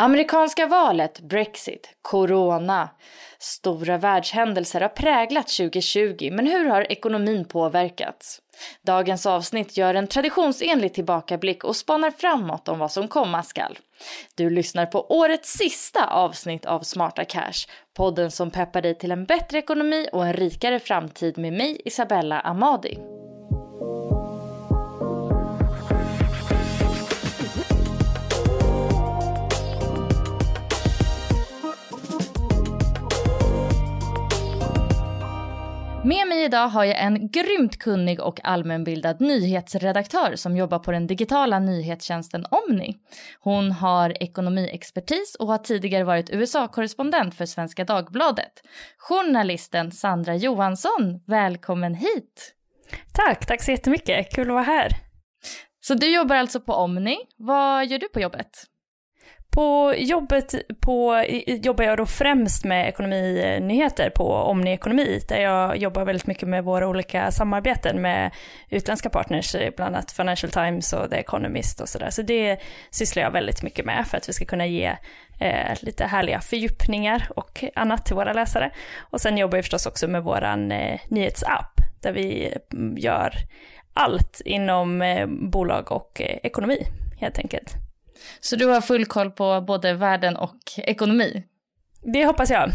Amerikanska 0.00 0.66
valet, 0.66 1.20
Brexit, 1.20 1.96
Corona. 2.02 2.88
Stora 3.38 3.98
världshändelser 3.98 4.80
har 4.80 4.88
präglat 4.88 5.48
2020, 5.48 6.30
men 6.32 6.46
hur 6.46 6.68
har 6.68 6.92
ekonomin 6.92 7.44
påverkats? 7.44 8.40
Dagens 8.82 9.26
avsnitt 9.26 9.76
gör 9.76 9.94
en 9.94 10.06
traditionsenlig 10.06 10.94
tillbakablick 10.94 11.64
och 11.64 11.76
spanar 11.76 12.10
framåt 12.10 12.68
om 12.68 12.78
vad 12.78 12.92
som 12.92 13.08
komma 13.08 13.42
skall. 13.42 13.78
Du 14.34 14.50
lyssnar 14.50 14.86
på 14.86 15.06
årets 15.18 15.52
sista 15.52 16.06
avsnitt 16.06 16.66
av 16.66 16.80
Smarta 16.80 17.24
Cash, 17.24 17.66
podden 17.96 18.30
som 18.30 18.50
peppar 18.50 18.82
dig 18.82 18.94
till 18.98 19.12
en 19.12 19.24
bättre 19.24 19.58
ekonomi 19.58 20.08
och 20.12 20.26
en 20.26 20.32
rikare 20.32 20.80
framtid 20.80 21.38
med 21.38 21.52
mig, 21.52 21.80
Isabella 21.84 22.40
Amadi. 22.40 22.98
Med 36.08 36.28
mig 36.28 36.44
idag 36.44 36.68
har 36.68 36.84
jag 36.84 37.00
en 37.02 37.30
grymt 37.30 37.78
kunnig 37.78 38.20
och 38.20 38.40
allmänbildad 38.44 39.20
nyhetsredaktör 39.20 40.36
som 40.36 40.56
jobbar 40.56 40.78
på 40.78 40.92
den 40.92 41.06
digitala 41.06 41.58
nyhetstjänsten 41.58 42.46
Omni. 42.50 42.96
Hon 43.40 43.72
har 43.72 44.22
ekonomiexpertis 44.22 45.34
och 45.38 45.46
har 45.46 45.58
tidigare 45.58 46.04
varit 46.04 46.30
USA-korrespondent 46.30 47.34
för 47.34 47.46
Svenska 47.46 47.84
Dagbladet. 47.84 48.52
Journalisten 48.98 49.92
Sandra 49.92 50.36
Johansson, 50.36 51.20
välkommen 51.26 51.94
hit! 51.94 52.54
Tack, 53.12 53.46
tack 53.46 53.62
så 53.62 53.70
jättemycket. 53.70 54.34
Kul 54.34 54.48
att 54.48 54.54
vara 54.54 54.62
här. 54.62 54.88
Så 55.80 55.94
du 55.94 56.14
jobbar 56.14 56.36
alltså 56.36 56.60
på 56.60 56.72
Omni. 56.72 57.16
Vad 57.36 57.86
gör 57.86 57.98
du 57.98 58.08
på 58.08 58.20
jobbet? 58.20 58.64
På 59.58 59.94
jobbet 59.96 60.54
på, 60.80 61.24
jobbar 61.46 61.84
jag 61.84 61.98
då 61.98 62.06
främst 62.06 62.64
med 62.64 62.88
ekonominyheter 62.88 64.10
på 64.10 64.32
Omni 64.32 64.72
Ekonomi, 64.72 65.20
där 65.28 65.40
jag 65.40 65.76
jobbar 65.76 66.04
väldigt 66.04 66.26
mycket 66.26 66.48
med 66.48 66.64
våra 66.64 66.88
olika 66.88 67.30
samarbeten 67.30 68.02
med 68.02 68.30
utländska 68.70 69.10
partners, 69.10 69.56
bland 69.76 69.96
annat 69.96 70.12
Financial 70.12 70.52
Times 70.52 70.92
och 70.92 71.10
The 71.10 71.16
Economist 71.16 71.80
och 71.80 71.88
sådär. 71.88 72.10
Så 72.10 72.22
det 72.22 72.58
sysslar 72.90 73.22
jag 73.22 73.30
väldigt 73.30 73.62
mycket 73.62 73.84
med 73.84 74.06
för 74.06 74.16
att 74.16 74.28
vi 74.28 74.32
ska 74.32 74.44
kunna 74.44 74.66
ge 74.66 74.96
eh, 75.40 75.76
lite 75.80 76.04
härliga 76.04 76.40
fördjupningar 76.40 77.28
och 77.36 77.64
annat 77.74 78.06
till 78.06 78.16
våra 78.16 78.32
läsare. 78.32 78.70
Och 79.10 79.20
sen 79.20 79.38
jobbar 79.38 79.58
jag 79.58 79.64
förstås 79.64 79.86
också 79.86 80.08
med 80.08 80.22
vår 80.22 80.44
eh, 80.44 81.00
nyhetsapp, 81.08 81.80
där 82.02 82.12
vi 82.12 82.54
mm, 82.72 82.98
gör 82.98 83.32
allt 83.94 84.40
inom 84.44 85.02
eh, 85.02 85.26
bolag 85.26 85.92
och 85.92 86.20
eh, 86.20 86.38
ekonomi 86.42 86.86
helt 87.20 87.38
enkelt. 87.38 87.87
Så 88.40 88.56
du 88.56 88.66
har 88.66 88.80
full 88.80 89.06
koll 89.06 89.30
på 89.30 89.60
både 89.60 89.94
världen 89.94 90.36
och 90.36 90.58
ekonomi? 90.76 91.44
Det 92.02 92.26
hoppas 92.26 92.50
jag. 92.50 92.68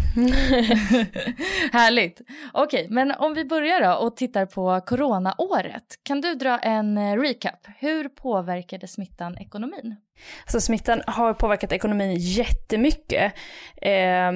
Härligt. 1.71 2.21
Okej, 2.53 2.87
men 2.89 3.11
om 3.11 3.33
vi 3.33 3.45
börjar 3.45 3.81
då 3.81 3.93
och 3.93 4.15
tittar 4.15 4.45
på 4.45 4.81
coronaåret. 4.85 5.99
Kan 6.03 6.21
du 6.21 6.35
dra 6.35 6.59
en 6.59 6.97
eh, 6.97 7.17
recap? 7.17 7.67
Hur 7.77 8.09
påverkade 8.09 8.87
smittan 8.87 9.37
ekonomin? 9.37 9.95
Så 10.45 10.61
smittan 10.61 11.01
har 11.07 11.33
påverkat 11.33 11.71
ekonomin 11.71 12.15
jättemycket. 12.19 13.33
Eh, 13.81 14.31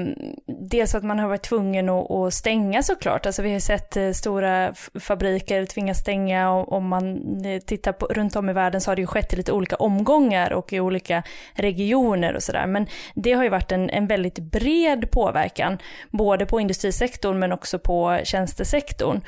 dels 0.69 0.95
att 0.95 1.03
man 1.03 1.19
har 1.19 1.27
varit 1.27 1.43
tvungen 1.43 1.89
att, 1.89 2.11
att 2.11 2.33
stänga 2.33 2.83
såklart. 2.83 3.25
Alltså 3.25 3.41
vi 3.41 3.53
har 3.53 3.59
sett 3.59 3.97
eh, 3.97 4.11
stora 4.11 4.73
fabriker 4.99 5.65
tvingas 5.65 5.97
stänga 5.97 6.51
och 6.51 6.73
om 6.73 6.87
man 6.87 7.17
eh, 7.45 7.59
tittar 7.59 7.91
på, 7.91 8.05
runt 8.05 8.35
om 8.35 8.49
i 8.49 8.53
världen 8.53 8.81
så 8.81 8.91
har 8.91 8.95
det 8.95 9.01
ju 9.01 9.07
skett 9.07 9.33
i 9.33 9.35
lite 9.35 9.51
olika 9.51 9.75
omgångar 9.75 10.53
och 10.53 10.73
i 10.73 10.79
olika 10.79 11.23
regioner 11.53 12.35
och 12.35 12.43
sådär. 12.43 12.67
Men 12.67 12.87
det 13.15 13.33
har 13.33 13.43
ju 13.43 13.49
varit 13.49 13.71
en, 13.71 13.89
en 13.89 14.07
väldigt 14.07 14.39
bred 14.39 15.11
påverkan, 15.11 15.77
både 16.09 16.45
på 16.45 16.59
industrisektorn 16.59 17.39
men 17.39 17.51
också 17.51 17.79
på 17.79 18.19
tjänstesektorn. 18.23 19.21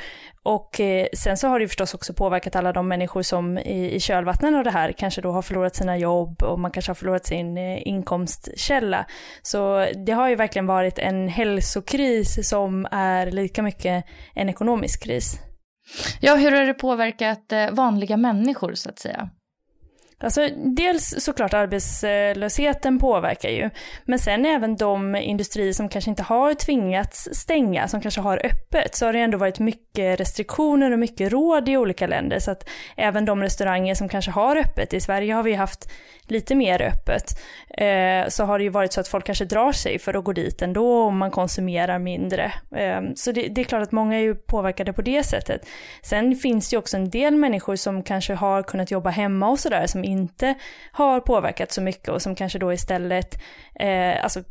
Och 0.50 0.80
eh, 0.80 1.08
sen 1.14 1.38
så 1.38 1.48
har 1.48 1.60
det 1.60 1.64
ju 1.64 1.68
förstås 1.68 1.94
också 1.94 2.14
påverkat 2.14 2.56
alla 2.56 2.74
de 2.74 2.88
människor 2.88 3.22
som 3.22 3.58
i, 3.58 3.96
i 3.96 4.00
kölvattnen 4.00 4.56
av 4.56 4.64
det 4.64 4.72
här 4.72 4.92
kanske 4.92 5.22
då 5.22 5.32
har 5.32 5.42
förlorat 5.42 5.76
sina 5.76 5.98
jobb 5.98 6.44
och 6.44 6.60
man 6.60 6.72
kanske 6.72 6.90
har 6.90 6.96
förlorat 6.96 7.26
sin 7.26 7.58
eh, 7.58 7.88
inkomstkälla. 7.88 9.06
Så 9.42 9.86
det 10.06 10.12
har 10.12 10.30
ju 10.30 10.36
verkligen 10.36 10.66
varit 10.66 11.00
en 11.00 11.28
hälsokris 11.28 12.50
som 12.50 12.88
är 12.92 13.32
lika 13.32 13.64
mycket 13.64 14.06
en 14.36 14.50
ekonomisk 14.50 15.04
kris. 15.04 15.40
Ja, 16.22 16.36
hur 16.36 16.52
har 16.52 16.62
det 16.62 16.74
påverkat 16.74 17.52
eh, 17.52 17.72
vanliga 17.72 18.18
människor 18.18 18.74
så 18.74 18.90
att 18.90 19.00
säga? 19.00 19.30
Alltså 20.22 20.50
dels 20.56 21.16
såklart 21.24 21.54
arbetslösheten 21.54 23.00
påverkar 23.00 23.50
ju, 23.50 23.70
men 24.06 24.20
sen 24.20 24.46
även 24.46 24.76
de 24.76 25.16
industrier 25.16 25.74
som 25.74 25.90
kanske 25.90 26.10
inte 26.10 26.24
har 26.24 26.54
tvingats 26.54 27.30
stänga, 27.32 27.88
som 27.88 28.02
kanske 28.02 28.22
har 28.22 28.46
öppet, 28.46 28.96
så 28.96 29.06
har 29.06 29.14
det 29.14 29.20
ändå 29.20 29.38
varit 29.38 29.60
mycket 29.60 30.20
restriktioner 30.20 30.92
och 30.92 31.00
mycket 31.00 31.32
råd 31.32 31.70
i 31.70 31.78
olika 31.78 32.08
länder. 32.08 32.40
Så 32.40 32.52
att 32.52 32.70
även 32.98 33.26
de 33.26 33.42
restauranger 33.42 33.96
som 33.96 34.10
kanske 34.10 34.32
har 34.32 34.56
öppet, 34.56 34.94
i 34.94 35.00
Sverige 35.00 35.34
har 35.34 35.44
vi 35.44 35.54
haft 35.54 35.90
lite 36.28 36.56
mer 36.56 36.82
öppet, 36.82 37.42
eh, 37.78 38.30
så 38.30 38.44
har 38.44 38.58
det 38.58 38.64
ju 38.64 38.70
varit 38.70 38.94
så 38.94 39.02
att 39.02 39.08
folk 39.08 39.26
kanske 39.26 39.46
drar 39.46 39.72
sig 39.72 40.00
för 40.00 40.14
att 40.14 40.24
gå 40.24 40.34
dit 40.34 40.62
ändå 40.62 41.04
om 41.04 41.18
man 41.18 41.32
konsumerar 41.32 42.00
mindre. 42.00 42.54
Eh, 42.76 43.02
så 43.16 43.32
det, 43.32 43.48
det, 43.48 43.62
är 43.62 43.66
klart 43.66 43.84
att 43.84 43.92
många 43.92 44.16
är 44.16 44.22
ju 44.22 44.36
påverkade 44.36 44.94
på 44.94 45.02
det 45.02 45.24
sättet. 45.24 45.62
Sen 46.02 46.36
finns 46.36 46.70
det 46.70 46.74
ju 46.74 46.78
också 46.78 46.98
en 46.98 47.10
del 47.10 47.36
människor 47.36 47.76
som 47.76 48.04
kanske 48.04 48.34
har 48.34 48.64
kunnat 48.64 48.92
jobba 48.92 49.10
hemma 49.10 49.50
och 49.50 49.60
sådär, 49.60 49.88
som 49.88 50.04
inte 50.10 50.56
har 50.92 51.20
påverkat 51.20 51.72
så 51.72 51.82
mycket 51.82 52.10
och 52.10 52.22
som 52.22 52.36
kanske 52.36 52.60
då 52.60 52.74
istället, 52.74 53.42
eh, 53.80 54.24
alltså 54.24 54.44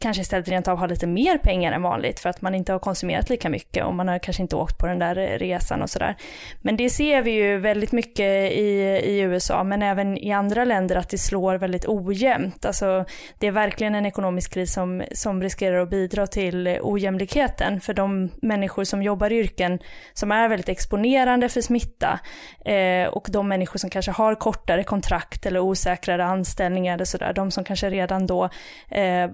kanske 0.00 0.22
istället 0.22 0.48
rent 0.48 0.68
av 0.68 0.78
har 0.78 0.88
lite 0.88 1.06
mer 1.06 1.38
pengar 1.38 1.72
än 1.72 1.82
vanligt 1.82 2.20
för 2.20 2.28
att 2.28 2.42
man 2.42 2.54
inte 2.54 2.72
har 2.72 2.78
konsumerat 2.78 3.30
lika 3.30 3.48
mycket 3.48 3.84
och 3.84 3.94
man 3.94 4.08
har 4.08 4.18
kanske 4.18 4.42
inte 4.42 4.56
åkt 4.56 4.78
på 4.78 4.86
den 4.86 4.98
där 4.98 5.14
resan 5.38 5.82
och 5.82 5.90
sådär. 5.90 6.16
Men 6.60 6.76
det 6.76 6.90
ser 6.90 7.22
vi 7.22 7.30
ju 7.30 7.58
väldigt 7.58 7.92
mycket 7.92 8.52
i, 8.52 9.00
i 9.04 9.20
USA, 9.20 9.64
men 9.64 9.82
även 9.82 10.18
i 10.18 10.32
andra 10.32 10.64
länder 10.64 10.96
att 10.96 11.08
det 11.08 11.18
slår 11.18 11.54
väldigt 11.54 11.88
ojämnt. 11.88 12.64
Alltså 12.64 13.04
det 13.38 13.46
är 13.46 13.50
verkligen 13.50 13.94
en 13.94 14.06
ekonomisk 14.06 14.52
kris 14.52 14.72
som, 14.72 15.02
som 15.12 15.42
riskerar 15.42 15.82
att 15.82 15.90
bidra 15.90 16.26
till 16.26 16.78
ojämlikheten 16.82 17.80
för 17.80 17.94
de 17.94 18.30
människor 18.42 18.84
som 18.84 19.02
jobbar 19.02 19.32
i 19.32 19.38
yrken 19.38 19.78
som 20.12 20.32
är 20.32 20.48
väldigt 20.48 20.68
exponerande 20.68 21.48
för 21.48 21.60
smitta 21.60 22.20
eh, 22.64 23.08
och 23.08 23.28
de 23.30 23.48
människor 23.48 23.78
som 23.78 23.90
kanske 23.90 24.12
har 24.12 24.34
kortare 24.34 24.84
kontrakt 24.98 25.46
eller 25.46 25.60
osäkrare 25.60 26.24
anställningar 26.24 26.94
eller 26.94 27.04
sådär, 27.04 27.32
de 27.32 27.50
som 27.50 27.64
kanske 27.64 27.90
redan 27.90 28.26
då 28.26 28.48
eh, 28.88 29.30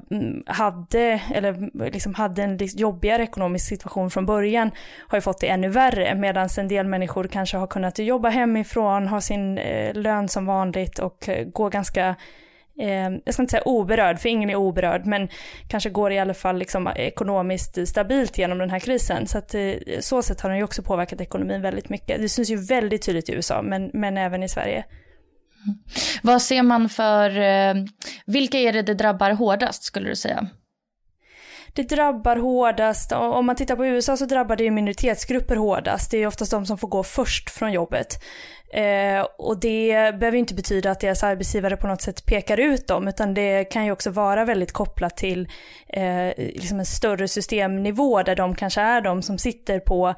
hade, 0.47 1.21
eller 1.35 1.71
liksom 1.91 2.15
hade 2.15 2.43
en 2.43 2.59
jobbigare 2.61 3.23
ekonomisk 3.23 3.69
situation 3.69 4.11
från 4.11 4.27
början 4.27 4.71
har 5.09 5.19
ju 5.19 5.23
fått 5.23 5.41
det 5.41 5.49
ännu 5.49 5.69
värre 5.69 6.15
medan 6.15 6.49
en 6.59 6.69
del 6.69 6.87
människor 6.87 7.29
kanske 7.29 7.57
har 7.57 7.67
kunnat 7.67 7.99
jobba 7.99 8.29
hemifrån, 8.29 9.09
ha 9.09 9.21
sin 9.21 9.59
eh, 9.59 9.95
lön 9.95 10.29
som 10.29 10.47
vanligt 10.47 10.99
och 10.99 11.29
eh, 11.29 11.45
gå 11.45 11.69
ganska 11.69 12.17
eh, 12.79 13.11
jag 13.25 13.35
ska 13.35 13.43
inte 13.43 13.51
säga 13.51 13.63
oberörd, 13.65 14.19
för 14.19 14.29
ingen 14.29 14.51
är 14.51 14.57
oberörd, 14.57 15.07
men 15.07 15.29
kanske 15.69 15.91
går 15.91 16.13
i 16.13 16.19
alla 16.19 16.35
fall 16.35 16.59
liksom 16.59 16.89
ekonomiskt 16.97 17.89
stabilt 17.89 18.39
genom 18.39 18.59
den 18.59 18.71
här 18.71 18.81
krisen. 18.81 19.27
Så 19.27 19.39
att 19.39 19.55
eh, 19.55 19.73
så 20.01 20.23
sätt 20.23 20.41
har 20.41 20.51
den 20.51 20.59
ju 20.59 20.65
också 20.65 20.83
påverkat 20.83 21.21
ekonomin 21.21 21.63
väldigt 21.63 21.89
mycket. 21.89 22.21
Det 22.21 22.29
syns 22.29 22.51
ju 22.51 22.57
väldigt 22.57 23.03
tydligt 23.03 23.29
i 23.29 23.33
USA, 23.33 23.63
men, 23.63 23.91
men 23.93 24.19
även 24.19 24.43
i 24.43 24.49
Sverige. 24.49 24.85
Vad 26.23 26.43
ser 26.43 26.63
man 26.63 26.89
för, 26.89 27.39
eh, 27.39 27.75
vilka 28.27 28.59
är 28.59 28.73
det 28.73 28.83
det 28.83 28.95
drabbar 28.95 29.31
hårdast 29.31 29.83
skulle 29.83 30.09
du 30.09 30.17
säga? 30.17 30.49
det 31.75 31.83
drabbar 31.83 32.37
hårdast, 32.37 33.13
om 33.13 33.47
man 33.47 33.57
tittar 33.57 33.77
på 33.77 33.87
USA 33.87 34.17
så 34.17 34.25
drabbar 34.25 34.57
det 34.57 34.65
ju 34.65 34.71
minoritetsgrupper 34.71 35.57
hårdast. 35.57 36.11
Det 36.11 36.19
är 36.23 36.27
oftast 36.27 36.51
de 36.51 36.67
som 36.67 36.79
får 36.79 36.89
gå 36.89 37.03
först 37.03 37.51
från 37.51 37.73
jobbet. 37.73 38.23
Eh, 38.73 39.27
och 39.39 39.61
det 39.61 40.15
behöver 40.19 40.35
inte 40.35 40.55
betyda 40.55 40.91
att 40.91 41.01
deras 41.01 41.23
arbetsgivare 41.23 41.77
på 41.77 41.87
något 41.87 42.03
sätt 42.03 42.27
pekar 42.27 42.61
ut 42.61 42.87
dem, 42.87 43.09
utan 43.09 43.35
det 43.35 43.65
kan 43.65 43.85
ju 43.85 43.93
också 43.93 44.11
vara 44.11 44.45
väldigt 44.45 44.73
kopplat 44.73 45.17
till 45.17 45.49
eh, 45.89 46.33
liksom 46.37 46.79
en 46.79 46.87
större 46.87 47.29
systemnivå 47.29 48.23
där 48.23 48.37
de 48.37 48.55
kanske 48.55 48.81
är 48.81 49.01
de 49.01 49.23
som 49.23 49.39
sitter 49.39 49.81
på 49.81 50.15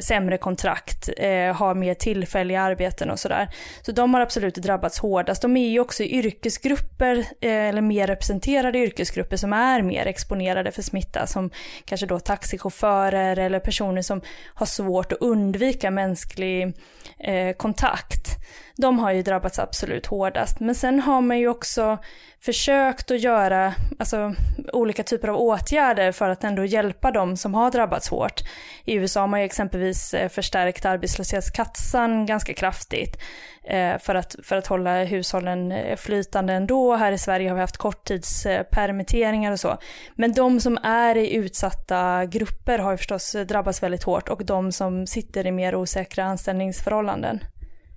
sämre 0.00 0.38
kontrakt, 0.38 1.08
eh, 1.16 1.54
har 1.56 1.74
mer 1.74 1.94
tillfälliga 1.94 2.60
arbeten 2.60 3.10
och 3.10 3.18
sådär. 3.18 3.48
Så 3.82 3.92
de 3.92 4.14
har 4.14 4.20
absolut 4.20 4.54
drabbats 4.54 4.98
hårdast. 4.98 5.42
De 5.42 5.56
är 5.56 5.68
ju 5.68 5.80
också 5.80 6.02
yrkesgrupper, 6.02 7.16
eh, 7.40 7.68
eller 7.68 7.80
mer 7.80 8.06
representerade 8.06 8.78
yrkesgrupper 8.78 9.36
som 9.36 9.52
är 9.52 9.82
mer 9.82 10.06
exponerade 10.06 10.72
för 10.72 10.82
smitta, 10.82 11.26
som 11.26 11.50
kanske 11.84 12.06
då 12.06 12.18
taxichaufförer 12.18 13.38
eller 13.38 13.60
personer 13.60 14.02
som 14.02 14.20
har 14.54 14.66
svårt 14.66 15.12
att 15.12 15.18
undvika 15.18 15.90
mänsklig 15.90 16.72
eh, 17.18 17.56
kontakt. 17.82 18.38
De 18.76 18.98
har 18.98 19.12
ju 19.12 19.22
drabbats 19.22 19.58
absolut 19.58 20.06
hårdast. 20.06 20.60
Men 20.60 20.74
sen 20.74 21.00
har 21.00 21.20
man 21.20 21.38
ju 21.38 21.48
också 21.48 21.98
försökt 22.40 23.10
att 23.10 23.20
göra 23.20 23.74
alltså, 23.98 24.34
olika 24.72 25.02
typer 25.02 25.28
av 25.28 25.36
åtgärder 25.36 26.12
för 26.12 26.28
att 26.28 26.44
ändå 26.44 26.64
hjälpa 26.64 27.10
dem 27.10 27.36
som 27.36 27.54
har 27.54 27.70
drabbats 27.70 28.08
hårt. 28.08 28.40
I 28.84 28.94
USA 28.94 29.20
har 29.20 29.26
man 29.26 29.40
ju 29.40 29.46
exempelvis 29.46 30.14
eh, 30.14 30.28
förstärkt 30.28 30.84
arbetslöshetskassan 30.84 32.26
ganska 32.26 32.54
kraftigt 32.54 33.18
eh, 33.64 33.98
för 33.98 34.14
att, 34.14 34.36
för 34.42 34.56
att 34.56 34.66
hålla 34.66 35.04
hushållen 35.04 35.72
eh, 35.72 35.96
flytande 35.96 36.52
ändå. 36.52 36.96
Här 36.96 37.12
i 37.12 37.18
Sverige 37.18 37.48
har 37.48 37.54
vi 37.54 37.60
haft 37.60 37.76
korttidspermitteringar 37.76 39.52
och 39.52 39.60
så. 39.60 39.78
Men 40.14 40.32
de 40.32 40.60
som 40.60 40.78
är 40.82 41.16
i 41.16 41.34
utsatta 41.34 42.24
grupper 42.26 42.78
har 42.78 42.90
ju 42.90 42.96
förstås 42.96 43.32
drabbats 43.32 43.82
väldigt 43.82 44.04
hårt 44.04 44.28
och 44.28 44.44
de 44.44 44.72
som 44.72 45.06
sitter 45.06 45.46
i 45.46 45.52
mer 45.52 45.74
osäkra 45.74 46.24
anställningsförhållanden. 46.24 47.40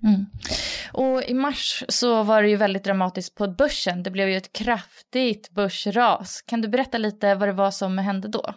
Mm. 0.02 0.26
Och 0.92 1.22
i 1.22 1.34
mars 1.34 1.84
så 1.88 2.22
var 2.22 2.42
det 2.42 2.48
ju 2.48 2.56
väldigt 2.56 2.84
dramatiskt 2.84 3.34
på 3.34 3.48
börsen. 3.48 4.02
Det 4.02 4.10
blev 4.10 4.28
ju 4.28 4.36
ett 4.36 4.52
kraftigt 4.52 5.50
börsras. 5.50 6.42
Kan 6.46 6.60
du 6.60 6.68
berätta 6.68 6.98
lite 6.98 7.34
vad 7.34 7.48
det 7.48 7.52
var 7.52 7.70
som 7.70 7.98
hände 7.98 8.28
då? 8.28 8.54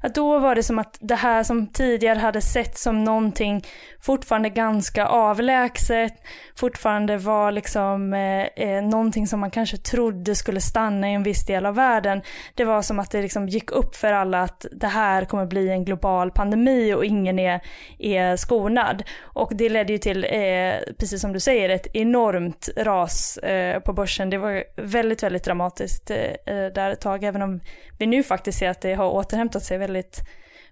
Att 0.00 0.14
då 0.14 0.38
var 0.38 0.54
det 0.54 0.62
som 0.62 0.78
att 0.78 0.98
det 1.00 1.14
här 1.14 1.42
som 1.42 1.66
tidigare 1.66 2.18
hade 2.18 2.40
sett 2.40 2.78
som 2.78 3.04
någonting 3.04 3.64
fortfarande 4.00 4.48
ganska 4.48 5.06
avlägset, 5.06 6.12
fortfarande 6.56 7.16
var 7.16 7.52
liksom 7.52 8.14
eh, 8.14 8.68
eh, 8.68 8.82
någonting 8.82 9.26
som 9.26 9.40
man 9.40 9.50
kanske 9.50 9.76
trodde 9.76 10.34
skulle 10.34 10.60
stanna 10.60 11.10
i 11.10 11.14
en 11.14 11.22
viss 11.22 11.46
del 11.46 11.66
av 11.66 11.74
världen. 11.74 12.22
Det 12.54 12.64
var 12.64 12.82
som 12.82 12.98
att 12.98 13.10
det 13.10 13.22
liksom 13.22 13.48
gick 13.48 13.70
upp 13.70 13.96
för 13.96 14.12
alla 14.12 14.42
att 14.42 14.66
det 14.72 14.86
här 14.86 15.24
kommer 15.24 15.46
bli 15.46 15.70
en 15.70 15.84
global 15.84 16.30
pandemi 16.30 16.94
och 16.94 17.04
ingen 17.04 17.38
är, 17.38 17.60
är 17.98 18.36
skonad. 18.36 19.02
Och 19.22 19.52
det 19.54 19.68
ledde 19.68 19.92
ju 19.92 19.98
till, 19.98 20.24
eh, 20.24 20.94
precis 20.98 21.20
som 21.20 21.32
du 21.32 21.40
säger, 21.40 21.68
ett 21.68 21.86
enormt 21.94 22.68
ras 22.76 23.36
eh, 23.36 23.80
på 23.80 23.92
börsen. 23.92 24.30
Det 24.30 24.38
var 24.38 24.64
väldigt, 24.76 25.22
väldigt 25.22 25.44
dramatiskt 25.44 26.10
eh, 26.10 26.18
eh, 26.18 26.72
där 26.74 26.90
ett 26.90 27.00
tag, 27.00 27.24
även 27.24 27.42
om 27.42 27.60
vi 27.98 28.06
nu 28.06 28.22
faktiskt 28.22 28.58
ser 28.58 28.68
att 28.68 28.80
det 28.80 28.94
har 28.94 29.10
återhämtat 29.10 29.63
sig 29.64 29.78
väldigt, 29.78 30.20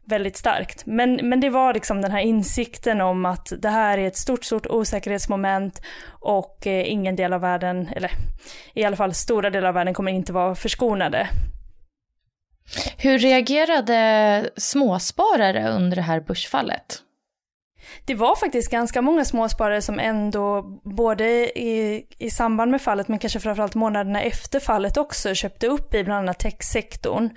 väldigt 0.05 0.37
starkt. 0.37 0.87
Men, 0.87 1.21
men 1.23 1.41
det 1.41 1.51
var 1.51 1.75
liksom 1.75 2.03
den 2.03 2.11
här 2.11 2.21
insikten 2.21 3.01
om 3.01 3.27
att 3.27 3.53
det 3.59 3.69
här 3.69 3.99
är 3.99 4.07
ett 4.07 4.17
stort, 4.17 4.45
stort 4.45 4.67
osäkerhetsmoment 4.67 5.83
och 6.09 6.67
eh, 6.67 6.93
ingen 6.93 7.17
del 7.17 7.33
av 7.33 7.41
världen, 7.41 7.89
eller 7.97 8.11
i 8.75 8.85
alla 8.85 8.97
fall 8.97 9.15
stora 9.15 9.51
delar 9.51 9.69
av 9.69 9.75
världen 9.75 9.95
kommer 9.95 10.13
inte 10.13 10.33
vara 10.33 10.55
förskonade. 10.55 11.29
Hur 12.99 13.19
reagerade 13.19 14.51
småsparare 14.57 15.69
under 15.69 15.97
det 15.97 16.03
här 16.03 16.21
börsfallet? 16.21 17.03
Det 18.05 18.15
var 18.15 18.37
faktiskt 18.37 18.71
ganska 18.71 19.03
många 19.03 19.25
småsparare 19.25 19.83
som 19.83 19.99
ändå, 19.99 20.63
både 20.85 21.25
i, 21.59 22.07
i 22.19 22.31
samband 22.31 22.71
med 22.71 22.83
fallet 22.83 23.09
men 23.09 23.19
kanske 23.19 23.41
framförallt 23.41 23.75
månaderna 23.75 24.23
efter 24.23 24.61
fallet 24.61 24.97
också, 24.97 25.35
köpte 25.35 25.67
upp 25.67 25.95
i 25.95 26.05
bland 26.05 26.19
annat 26.19 26.39
techsektorn. 26.39 27.31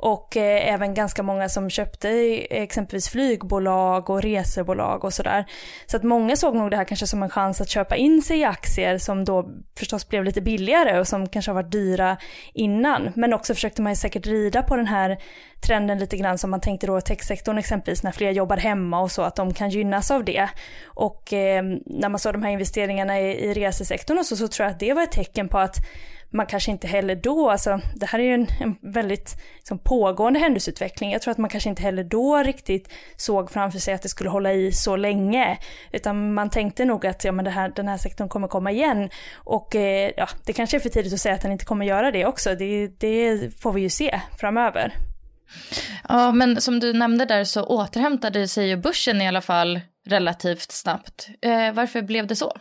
Och 0.00 0.36
eh, 0.36 0.72
även 0.74 0.94
ganska 0.94 1.22
många 1.22 1.48
som 1.48 1.70
köpte 1.70 2.08
exempelvis 2.50 3.08
flygbolag 3.08 4.10
och 4.10 4.22
resebolag 4.22 5.04
och 5.04 5.12
sådär. 5.12 5.44
Så 5.86 5.96
att 5.96 6.02
många 6.02 6.36
såg 6.36 6.54
nog 6.54 6.70
det 6.70 6.76
här 6.76 6.84
kanske 6.84 7.06
som 7.06 7.22
en 7.22 7.30
chans 7.30 7.60
att 7.60 7.70
köpa 7.70 7.96
in 7.96 8.22
sig 8.22 8.38
i 8.38 8.44
aktier 8.44 8.98
som 8.98 9.24
då 9.24 9.48
förstås 9.78 10.08
blev 10.08 10.24
lite 10.24 10.40
billigare 10.40 11.00
och 11.00 11.08
som 11.08 11.28
kanske 11.28 11.50
har 11.50 11.62
varit 11.62 11.72
dyra 11.72 12.16
innan. 12.54 13.12
Men 13.16 13.34
också 13.34 13.54
försökte 13.54 13.82
man 13.82 13.92
ju 13.92 13.96
säkert 13.96 14.26
rida 14.26 14.62
på 14.62 14.76
den 14.76 14.86
här 14.86 15.18
trenden 15.60 15.98
lite 15.98 16.16
grann 16.16 16.38
som 16.38 16.50
man 16.50 16.60
tänkte 16.60 16.86
då 16.86 17.00
techsektorn 17.00 17.58
exempelvis 17.58 18.02
när 18.02 18.12
fler 18.12 18.30
jobbar 18.30 18.56
hemma 18.56 19.00
och 19.00 19.10
så 19.10 19.22
att 19.22 19.36
de 19.36 19.54
kan 19.54 19.70
gynnas 19.70 20.10
av 20.10 20.24
det. 20.24 20.48
Och 20.84 21.32
eh, 21.32 21.62
när 21.86 22.08
man 22.08 22.18
såg 22.18 22.32
de 22.32 22.42
här 22.42 22.50
investeringarna 22.50 23.20
i, 23.20 23.44
i 23.44 23.54
resesektorn 23.54 24.18
och 24.18 24.26
så, 24.26 24.36
så 24.36 24.48
tror 24.48 24.64
jag 24.64 24.72
att 24.72 24.80
det 24.80 24.92
var 24.92 25.02
ett 25.02 25.12
tecken 25.12 25.48
på 25.48 25.58
att 25.58 25.76
man 26.30 26.46
kanske 26.46 26.70
inte 26.70 26.86
heller 26.86 27.16
då, 27.16 27.50
alltså 27.50 27.80
det 27.94 28.06
här 28.06 28.18
är 28.18 28.22
ju 28.22 28.34
en, 28.34 28.46
en 28.60 28.92
väldigt 28.92 29.36
liksom, 29.56 29.78
pågående 29.78 30.38
händelseutveckling. 30.38 31.12
Jag 31.12 31.22
tror 31.22 31.32
att 31.32 31.38
man 31.38 31.50
kanske 31.50 31.70
inte 31.70 31.82
heller 31.82 32.04
då 32.04 32.36
riktigt 32.36 32.92
såg 33.16 33.50
framför 33.50 33.78
sig 33.78 33.94
att 33.94 34.02
det 34.02 34.08
skulle 34.08 34.30
hålla 34.30 34.52
i 34.52 34.72
så 34.72 34.96
länge. 34.96 35.58
Utan 35.92 36.34
man 36.34 36.50
tänkte 36.50 36.84
nog 36.84 37.06
att 37.06 37.24
ja, 37.24 37.32
men 37.32 37.44
det 37.44 37.50
här, 37.50 37.72
den 37.76 37.88
här 37.88 37.96
sektorn 37.96 38.28
kommer 38.28 38.48
komma 38.48 38.70
igen. 38.70 39.10
Och 39.34 39.76
eh, 39.76 40.12
ja, 40.16 40.28
det 40.44 40.52
kanske 40.52 40.76
är 40.76 40.80
för 40.80 40.88
tidigt 40.88 41.12
att 41.12 41.20
säga 41.20 41.34
att 41.34 41.42
den 41.42 41.52
inte 41.52 41.64
kommer 41.64 41.86
göra 41.86 42.10
det 42.10 42.26
också. 42.26 42.54
Det, 42.54 42.86
det 42.86 43.40
får 43.60 43.72
vi 43.72 43.80
ju 43.80 43.90
se 43.90 44.20
framöver. 44.38 44.92
Ja, 46.08 46.32
men 46.32 46.60
som 46.60 46.80
du 46.80 46.92
nämnde 46.92 47.24
där 47.24 47.44
så 47.44 47.64
återhämtade 47.64 48.48
sig 48.48 48.68
ju 48.68 48.76
börsen 48.76 49.20
i 49.20 49.28
alla 49.28 49.40
fall 49.40 49.80
relativt 50.06 50.72
snabbt. 50.72 51.28
Eh, 51.42 51.72
varför 51.72 52.02
blev 52.02 52.26
det 52.26 52.36
så? 52.36 52.52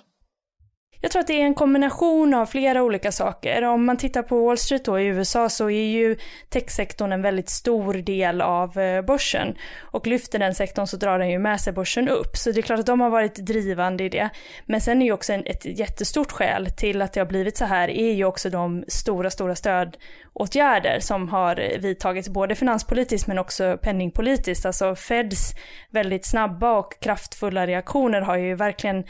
Jag 1.01 1.11
tror 1.11 1.19
att 1.19 1.27
det 1.27 1.41
är 1.41 1.45
en 1.45 1.55
kombination 1.55 2.33
av 2.33 2.45
flera 2.45 2.83
olika 2.83 3.11
saker. 3.11 3.63
Om 3.63 3.85
man 3.85 3.97
tittar 3.97 4.23
på 4.23 4.45
Wall 4.45 4.57
Street 4.57 4.85
då 4.85 4.99
i 4.99 5.05
USA 5.05 5.49
så 5.49 5.69
är 5.69 5.87
ju 5.87 6.17
techsektorn 6.49 7.11
en 7.11 7.21
väldigt 7.21 7.49
stor 7.49 7.93
del 7.93 8.41
av 8.41 8.79
eh, 8.79 9.01
börsen. 9.01 9.55
Och 9.81 10.07
lyfter 10.07 10.39
den 10.39 10.55
sektorn 10.55 10.87
så 10.87 10.97
drar 10.97 11.19
den 11.19 11.29
ju 11.29 11.39
med 11.39 11.61
sig 11.61 11.73
börsen 11.73 12.09
upp. 12.09 12.37
Så 12.37 12.51
det 12.51 12.59
är 12.59 12.61
klart 12.61 12.79
att 12.79 12.85
de 12.85 13.01
har 13.01 13.09
varit 13.09 13.35
drivande 13.35 14.03
i 14.03 14.09
det. 14.09 14.29
Men 14.65 14.81
sen 14.81 15.01
är 15.01 15.05
ju 15.05 15.11
också 15.11 15.33
en, 15.33 15.45
ett 15.45 15.65
jättestort 15.79 16.31
skäl 16.31 16.67
till 16.77 17.01
att 17.01 17.13
det 17.13 17.19
har 17.19 17.27
blivit 17.27 17.57
så 17.57 17.65
här 17.65 17.89
är 17.89 18.13
ju 18.13 18.25
också 18.25 18.49
de 18.49 18.83
stora, 18.87 19.29
stora 19.29 19.55
stöd 19.55 19.97
åtgärder 20.39 20.99
som 20.99 21.29
har 21.29 21.79
vidtagits 21.79 22.29
både 22.29 22.55
finanspolitiskt 22.55 23.27
men 23.27 23.39
också 23.39 23.77
penningpolitiskt. 23.81 24.65
Alltså 24.65 24.95
Feds 24.95 25.53
väldigt 25.89 26.25
snabba 26.25 26.77
och 26.77 26.99
kraftfulla 26.99 27.67
reaktioner 27.67 28.21
har 28.21 28.37
ju 28.37 28.55
verkligen 28.55 29.03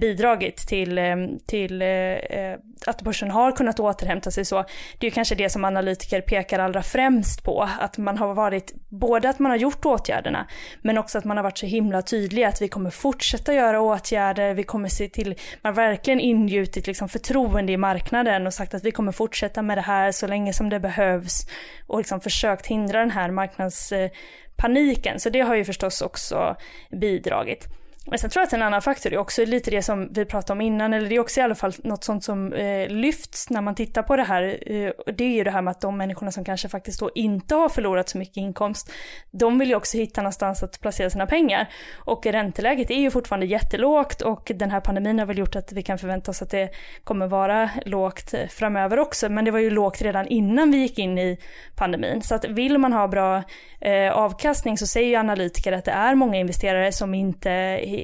bidragit 0.00 0.56
till 0.56 0.98
eh, 0.98 1.16
till 1.46 1.82
eh, 1.82 2.54
att 2.86 3.02
börsen 3.02 3.30
har 3.30 3.52
kunnat 3.52 3.80
återhämta 3.80 4.30
sig 4.30 4.44
så. 4.44 4.64
Det 4.98 5.06
är 5.06 5.10
ju 5.10 5.14
kanske 5.14 5.34
det 5.34 5.50
som 5.50 5.64
analytiker 5.64 6.20
pekar 6.20 6.58
allra 6.58 6.82
främst 6.82 7.44
på, 7.44 7.68
att 7.78 7.98
man 7.98 8.18
har 8.18 8.34
varit, 8.34 8.72
både 8.88 9.28
att 9.28 9.38
man 9.38 9.50
har 9.50 9.58
gjort 9.58 9.84
åtgärderna, 9.84 10.46
men 10.82 10.98
också 10.98 11.18
att 11.18 11.24
man 11.24 11.36
har 11.36 11.44
varit 11.44 11.58
så 11.58 11.66
himla 11.66 12.02
tydlig 12.02 12.44
att 12.44 12.62
vi 12.62 12.68
kommer 12.68 12.90
fortsätta 12.90 13.54
göra 13.54 13.80
åtgärder, 13.80 14.54
vi 14.54 14.62
kommer 14.62 14.88
se 14.88 15.08
till, 15.08 15.34
man 15.62 15.74
har 15.76 15.82
verkligen 15.82 16.20
ingjutit 16.20 16.86
liksom 16.86 17.08
förtroende 17.08 17.72
i 17.72 17.76
marknaden 17.76 18.46
och 18.46 18.54
sagt 18.54 18.74
att 18.74 18.84
vi 18.84 18.90
kommer 18.90 19.12
fortsätta 19.12 19.62
med 19.62 19.78
det 19.78 19.82
här 19.82 20.12
så 20.12 20.26
länge 20.26 20.52
som 20.52 20.63
det 20.68 20.80
behövs 20.80 21.46
och 21.86 21.98
liksom 21.98 22.20
försökt 22.20 22.66
hindra 22.66 23.00
den 23.00 23.10
här 23.10 23.30
marknadspaniken. 23.30 25.20
Så 25.20 25.30
det 25.30 25.40
har 25.40 25.54
ju 25.54 25.64
förstås 25.64 26.02
också 26.02 26.56
bidragit. 26.90 27.68
Men 28.06 28.18
sen 28.18 28.30
tror 28.30 28.40
jag 28.40 28.46
att 28.46 28.52
en 28.52 28.62
annan 28.62 28.82
faktor 28.82 29.12
är 29.12 29.18
också 29.18 29.44
lite 29.44 29.70
det 29.70 29.82
som 29.82 30.08
vi 30.12 30.24
pratade 30.24 30.52
om 30.52 30.60
innan, 30.60 30.92
eller 30.92 31.08
det 31.08 31.14
är 31.14 31.20
också 31.20 31.40
i 31.40 31.42
alla 31.42 31.54
fall 31.54 31.72
något 31.84 32.04
sånt 32.04 32.24
som 32.24 32.52
eh, 32.52 32.88
lyfts 32.88 33.50
när 33.50 33.60
man 33.60 33.74
tittar 33.74 34.02
på 34.02 34.16
det 34.16 34.22
här. 34.22 34.42
Eh, 34.66 34.90
det 35.14 35.24
är 35.24 35.34
ju 35.34 35.44
det 35.44 35.50
här 35.50 35.62
med 35.62 35.70
att 35.70 35.80
de 35.80 35.96
människorna 35.96 36.32
som 36.32 36.44
kanske 36.44 36.68
faktiskt 36.68 37.00
då 37.00 37.10
inte 37.14 37.54
har 37.54 37.68
förlorat 37.68 38.08
så 38.08 38.18
mycket 38.18 38.36
inkomst, 38.36 38.92
de 39.30 39.58
vill 39.58 39.68
ju 39.68 39.74
också 39.74 39.98
hitta 39.98 40.22
någonstans 40.22 40.62
att 40.62 40.80
placera 40.80 41.10
sina 41.10 41.26
pengar. 41.26 41.68
Och 41.94 42.26
ränteläget 42.26 42.90
är 42.90 42.98
ju 42.98 43.10
fortfarande 43.10 43.46
jättelågt 43.46 44.22
och 44.22 44.52
den 44.54 44.70
här 44.70 44.80
pandemin 44.80 45.18
har 45.18 45.26
väl 45.26 45.38
gjort 45.38 45.56
att 45.56 45.72
vi 45.72 45.82
kan 45.82 45.98
förvänta 45.98 46.30
oss 46.30 46.42
att 46.42 46.50
det 46.50 46.70
kommer 47.04 47.26
vara 47.26 47.70
lågt 47.84 48.34
eh, 48.34 48.48
framöver 48.48 48.98
också, 48.98 49.28
men 49.28 49.44
det 49.44 49.50
var 49.50 49.58
ju 49.58 49.70
lågt 49.70 50.02
redan 50.02 50.26
innan 50.26 50.70
vi 50.70 50.78
gick 50.78 50.98
in 50.98 51.18
i 51.18 51.38
pandemin. 51.76 52.22
Så 52.22 52.34
att 52.34 52.44
vill 52.44 52.78
man 52.78 52.92
ha 52.92 53.08
bra 53.08 53.42
eh, 53.84 54.12
avkastning 54.12 54.78
så 54.78 54.86
säger 54.86 55.08
ju 55.08 55.14
analytiker 55.14 55.72
att 55.72 55.84
det 55.84 55.90
är 55.90 56.14
många 56.14 56.38
investerare 56.38 56.92
som 56.92 57.14
inte 57.14 57.50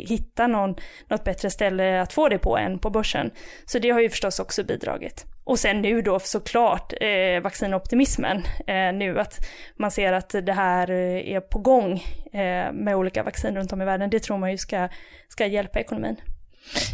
hittar 0.09 0.49
någon, 0.49 0.75
något 1.09 1.25
bättre 1.25 1.51
ställe 1.51 2.01
att 2.01 2.13
få 2.13 2.29
det 2.29 2.39
på 2.39 2.59
än 2.59 2.79
på 2.79 2.91
börsen. 2.91 3.31
Så 3.65 3.79
det 3.79 3.91
har 3.91 4.01
ju 4.01 4.11
förstås 4.11 4.41
också 4.41 4.65
bidragit. 4.65 5.27
Och 5.45 5.59
sen 5.59 5.83
nu 5.83 6.03
då 6.03 6.19
såklart 6.19 6.93
eh, 7.01 7.43
vaccinoptimismen 7.43 8.43
eh, 8.67 8.93
nu 8.93 9.21
att 9.21 9.35
man 9.77 9.91
ser 9.91 10.13
att 10.13 10.35
det 10.43 10.53
här 10.53 10.91
eh, 10.91 11.35
är 11.35 11.41
på 11.41 11.59
gång 11.59 11.93
eh, 12.33 12.73
med 12.73 12.97
olika 12.97 13.23
vaccin 13.23 13.57
runt 13.57 13.73
om 13.73 13.83
i 13.83 13.85
världen. 13.85 14.11
Det 14.11 14.21
tror 14.21 14.39
man 14.39 14.51
ju 14.51 14.59
ska, 14.59 14.89
ska 15.29 15.47
hjälpa 15.47 15.81
ekonomin. 15.81 16.17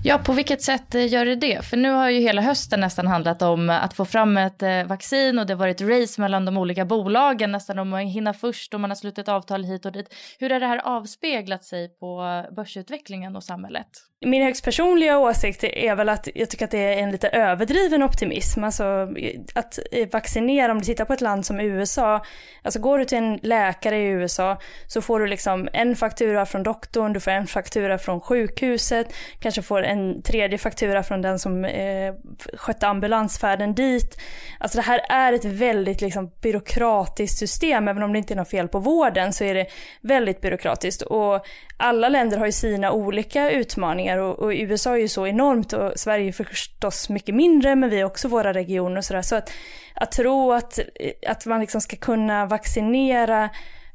Ja, 0.05 0.19
på 0.19 0.33
vilket 0.33 0.63
sätt 0.63 0.95
eh, 0.95 1.13
gör 1.13 1.25
det 1.25 1.37
det? 1.37 1.65
För 1.65 1.77
nu 1.77 1.91
har 1.91 2.11
ju 2.11 2.21
hela 2.21 2.43
hösten 2.43 2.81
nästan 2.81 3.07
handlat 3.07 3.43
om 3.43 3.71
eh, 3.71 3.85
att 3.85 3.95
få 3.95 4.05
fram 4.05 4.37
ett 4.37 4.63
eh, 4.63 4.85
vaccin 4.85 5.39
och 5.39 5.47
det 5.47 5.53
har 5.53 5.59
varit 5.59 5.81
race 5.81 6.21
mellan 6.21 6.45
de 6.45 6.57
olika 6.57 6.85
bolagen 6.85 7.53
nästan 7.53 7.79
om 7.79 7.93
att 7.93 8.03
hinna 8.03 8.35
först 8.35 8.75
och 8.75 8.81
man 8.81 8.91
har 8.91 8.95
slutit 8.95 9.29
avtal 9.29 9.65
hit 9.65 9.87
och 9.87 9.93
dit. 9.93 10.15
Hur 10.39 10.51
har 10.51 10.61
det 10.61 10.67
här 10.67 10.79
avspeglat 10.85 11.65
sig 11.65 11.89
på 11.89 12.45
börsutvecklingen 12.57 13.37
och 13.37 13.45
samhället? 13.45 13.89
Min 14.21 14.43
högst 14.43 14.65
personliga 14.65 15.19
åsikt 15.19 15.65
är 15.65 15.95
väl 15.95 16.09
att 16.09 16.29
jag 16.35 16.51
tycker 16.51 16.65
att 16.65 16.71
det 16.71 16.79
är 16.79 17.03
en 17.03 17.11
lite 17.11 17.29
överdriven 17.29 18.03
optimism. 18.03 18.65
Alltså 18.65 19.09
att 19.55 19.79
vaccinera, 20.13 20.73
om 20.73 20.79
du 20.79 20.85
tittar 20.85 21.05
på 21.05 21.13
ett 21.13 21.21
land 21.21 21.47
som 21.47 21.61
USA, 21.61 22.25
alltså 22.63 22.81
går 22.81 22.99
du 22.99 23.05
till 23.05 23.19
en 23.19 23.39
läkare 23.43 23.99
i 23.99 24.07
USA 24.07 24.59
så 24.87 25.03
får 25.03 25.21
du 25.21 25.27
liksom 25.27 25.69
en 25.73 25.97
faktura 25.97 26.47
från 26.47 26.63
doktorn, 26.63 27.13
du 27.13 27.21
får 27.21 27.31
en 27.31 27.47
faktura 27.47 27.99
från 27.99 28.21
sjukhuset, 28.21 29.15
kanske 29.41 29.63
får 29.63 29.83
en 29.83 30.23
tredje 30.23 30.59
faktura 30.59 31.03
från 31.03 31.23
den 31.23 31.39
som 31.39 31.65
eh, 31.65 32.15
skötte 32.55 32.87
ambulansfärden 32.87 33.75
dit. 33.75 34.21
Alltså 34.61 34.79
det 34.79 34.85
här 34.85 35.01
är 35.09 35.33
ett 35.33 35.45
väldigt 35.45 36.01
liksom 36.01 36.31
byråkratiskt 36.43 37.39
system, 37.39 37.89
även 37.89 38.03
om 38.03 38.13
det 38.13 38.19
inte 38.19 38.35
är 38.35 38.37
något 38.37 38.51
fel 38.51 38.69
på 38.69 38.79
vården 38.79 39.33
så 39.33 39.45
är 39.45 39.55
det 39.55 39.67
väldigt 40.01 40.41
byråkratiskt. 40.41 41.03
Och 41.03 41.47
alla 41.77 42.09
länder 42.09 42.39
har 42.39 42.47
ju 42.47 42.53
sina 42.53 42.93
olika 42.93 43.51
utmaningar 43.51 44.06
och, 44.15 44.39
och, 44.39 44.51
USA 44.51 44.93
är 44.93 45.01
ju 45.01 45.09
så 45.09 45.27
enormt 45.27 45.73
och 45.73 45.93
Sverige 45.97 46.29
är 46.29 46.33
förstås 46.33 47.09
mycket 47.09 47.35
mindre 47.35 47.77
men 47.77 47.91
vi 47.91 48.01
har 48.01 48.07
också 48.07 48.29
våra 48.29 48.53
regioner 48.53 48.97
och 48.97 49.05
sådär. 49.05 49.23
Så 49.23 49.37
att, 49.37 49.53
att 49.95 50.13
tro 50.13 50.53
att, 50.53 50.79
att 51.27 51.47
man 51.47 51.61
liksom 51.61 51.81
ska 51.81 51.97
kunna 51.97 52.47
vaccinera 52.47 53.51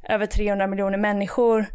över 0.08 0.26
300 0.26 0.66
miljoner 0.66 0.98
människor 0.98 1.66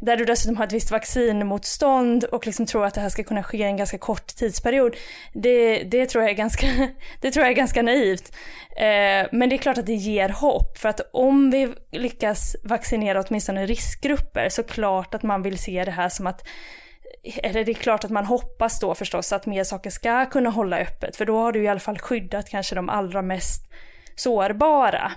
där 0.00 0.16
du 0.16 0.24
dessutom 0.24 0.56
har 0.56 0.64
ett 0.64 0.72
visst 0.72 0.90
vaccinmotstånd 0.90 2.24
och 2.24 2.46
liksom 2.46 2.66
tror 2.66 2.84
att 2.84 2.94
det 2.94 3.00
här 3.00 3.08
ska 3.08 3.22
kunna 3.24 3.42
ske 3.42 3.58
i 3.58 3.62
en 3.62 3.76
ganska 3.76 3.98
kort 3.98 4.26
tidsperiod. 4.26 4.96
Det, 5.32 5.82
det, 5.82 6.06
tror, 6.06 6.24
jag 6.24 6.30
är 6.30 6.36
ganska, 6.36 6.66
det 7.20 7.30
tror 7.30 7.44
jag 7.44 7.50
är 7.50 7.56
ganska 7.56 7.82
naivt. 7.82 8.36
Eh, 8.76 9.28
men 9.32 9.48
det 9.48 9.54
är 9.54 9.58
klart 9.58 9.78
att 9.78 9.86
det 9.86 9.94
ger 9.94 10.28
hopp 10.28 10.78
för 10.78 10.88
att 10.88 11.00
om 11.12 11.50
vi 11.50 11.74
lyckas 11.92 12.56
vaccinera 12.64 13.24
åtminstone 13.28 13.66
riskgrupper 13.66 14.48
så 14.48 14.62
klart 14.62 15.14
att 15.14 15.22
man 15.22 15.42
vill 15.42 15.58
se 15.58 15.84
det 15.84 15.90
här 15.90 16.08
som 16.08 16.26
att 16.26 16.46
eller 17.22 17.64
det 17.64 17.72
är 17.72 17.74
klart 17.74 18.04
att 18.04 18.10
man 18.10 18.26
hoppas 18.26 18.80
då 18.80 18.94
förstås 18.94 19.32
att 19.32 19.46
mer 19.46 19.64
saker 19.64 19.90
ska 19.90 20.26
kunna 20.26 20.50
hålla 20.50 20.78
öppet 20.78 21.16
för 21.16 21.24
då 21.24 21.38
har 21.38 21.52
du 21.52 21.62
i 21.62 21.68
alla 21.68 21.80
fall 21.80 21.98
skyddat 21.98 22.48
kanske 22.48 22.74
de 22.74 22.88
allra 22.88 23.22
mest 23.22 23.62
sårbara. 24.14 25.12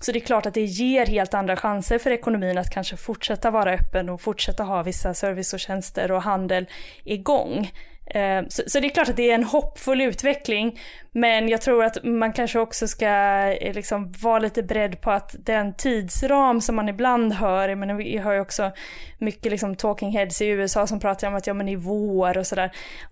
Så 0.00 0.12
det 0.12 0.18
är 0.18 0.20
klart 0.26 0.46
att 0.46 0.54
det 0.54 0.64
ger 0.64 1.06
helt 1.06 1.34
andra 1.34 1.56
chanser 1.56 1.98
för 1.98 2.10
ekonomin 2.10 2.58
att 2.58 2.70
kanske 2.70 2.96
fortsätta 2.96 3.50
vara 3.50 3.72
öppen 3.72 4.08
och 4.08 4.20
fortsätta 4.20 4.62
ha 4.62 4.82
vissa 4.82 5.14
service 5.14 5.54
och 5.54 5.60
tjänster 5.60 6.12
och 6.12 6.22
handel 6.22 6.66
igång. 7.04 7.70
Eh, 8.14 8.42
så, 8.48 8.62
så, 8.66 8.80
det 8.80 8.86
är 8.86 8.90
klart 8.90 9.08
att 9.08 9.16
det 9.16 9.30
är 9.30 9.34
en 9.34 9.44
hoppfull 9.44 10.00
utveckling, 10.00 10.80
men 11.12 11.48
jag 11.48 11.60
tror 11.60 11.84
att 11.84 12.04
man 12.04 12.32
kanske 12.32 12.58
också 12.58 12.88
ska 12.88 13.06
eh, 13.06 13.74
liksom 13.74 14.12
vara 14.12 14.38
lite 14.38 14.62
beredd 14.62 15.00
på 15.00 15.10
att 15.10 15.34
den 15.38 15.74
tidsram 15.74 16.60
som 16.60 16.76
man 16.76 16.88
ibland 16.88 17.32
hör, 17.32 17.74
men 17.74 17.96
vi 17.96 18.18
hör 18.18 18.32
ju 18.32 18.40
också 18.40 18.72
mycket 19.18 19.52
liksom 19.52 19.76
talking 19.76 20.10
heads 20.10 20.42
i 20.42 20.46
USA 20.46 20.86
som 20.86 21.00
pratar 21.00 21.28
om 21.28 21.34
att 21.34 21.46
ja 21.46 21.54
men 21.54 21.68
i 21.68 21.76
vår 21.76 22.38
och 22.38 22.46
sådär. 22.46 22.70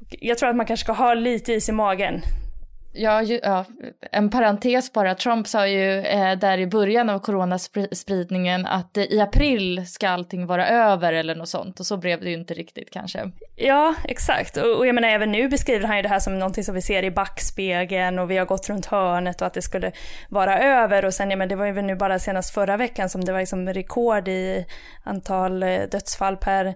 Jag 0.08 0.38
tror 0.38 0.48
att 0.48 0.56
man 0.56 0.66
kanske 0.66 0.84
ska 0.84 0.92
ha 0.92 1.14
lite 1.14 1.52
is 1.52 1.68
i 1.68 1.72
magen. 1.72 2.22
Ja, 2.92 3.22
ju, 3.22 3.40
ja, 3.42 3.64
en 4.12 4.30
parentes 4.30 4.92
bara. 4.92 5.14
Trump 5.14 5.48
sa 5.48 5.66
ju 5.66 5.98
eh, 5.98 6.38
där 6.38 6.58
i 6.58 6.66
början 6.66 7.10
av 7.10 7.18
coronaspridningen 7.18 8.66
att 8.66 8.96
eh, 8.96 9.04
i 9.04 9.20
april 9.20 9.86
ska 9.86 10.08
allting 10.08 10.46
vara 10.46 10.68
över 10.68 11.12
eller 11.12 11.34
något 11.34 11.48
sånt 11.48 11.80
och 11.80 11.86
så 11.86 11.96
blev 11.96 12.20
det 12.20 12.30
ju 12.30 12.36
inte 12.36 12.54
riktigt 12.54 12.90
kanske. 12.90 13.30
Ja, 13.56 13.94
exakt. 14.04 14.56
Och, 14.56 14.78
och 14.78 14.86
jag 14.86 14.94
menar 14.94 15.08
även 15.08 15.32
nu 15.32 15.48
beskriver 15.48 15.86
han 15.86 15.96
ju 15.96 16.02
det 16.02 16.08
här 16.08 16.18
som 16.18 16.38
någonting 16.38 16.64
som 16.64 16.74
vi 16.74 16.82
ser 16.82 17.02
i 17.02 17.10
backspegeln 17.10 18.18
och 18.18 18.30
vi 18.30 18.36
har 18.36 18.46
gått 18.46 18.68
runt 18.68 18.86
hörnet 18.86 19.40
och 19.40 19.46
att 19.46 19.54
det 19.54 19.62
skulle 19.62 19.92
vara 20.28 20.58
över 20.58 21.04
och 21.04 21.14
sen, 21.14 21.30
ja 21.30 21.36
men 21.36 21.48
det 21.48 21.56
var 21.56 21.66
ju 21.66 21.82
nu 21.82 21.96
bara 21.96 22.18
senast 22.18 22.54
förra 22.54 22.76
veckan 22.76 23.08
som 23.08 23.24
det 23.24 23.32
var 23.32 23.40
liksom 23.40 23.68
rekord 23.68 24.28
i 24.28 24.66
antal 25.04 25.62
eh, 25.62 25.80
dödsfall 25.90 26.36
per 26.36 26.74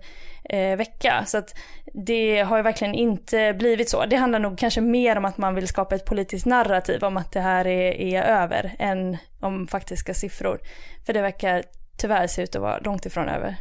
eh, 0.51 0.77
vecka. 0.77 1.25
Så 1.27 1.39
att 1.39 1.55
det 1.93 2.41
har 2.41 2.57
ju 2.57 2.63
verkligen 2.63 2.95
inte 2.95 3.55
blivit 3.59 3.91
så. 3.91 4.07
Det 4.07 4.17
handlar 4.17 4.39
nog 4.39 4.59
kanske 4.59 4.81
mer 4.81 5.19
om 5.19 5.25
att 5.25 5.39
man 5.39 5.55
vill 5.55 5.69
skapa 5.69 5.95
ett 5.95 6.05
politiskt 6.05 6.47
narrativ 6.47 7.05
om 7.05 7.17
att 7.17 7.33
det 7.33 7.41
här 7.41 7.67
är, 7.67 7.93
är 7.93 8.23
över 8.23 8.77
än 8.79 9.17
om 9.41 9.67
faktiska 9.67 10.15
siffror. 10.15 10.61
För 11.07 11.13
det 11.13 11.23
verkar 11.23 11.63
tyvärr 11.97 12.27
se 12.27 12.43
ut 12.43 12.57
att 12.57 12.63
vara 12.63 12.79
långt 12.79 13.07
ifrån 13.07 13.29
över. 13.29 13.57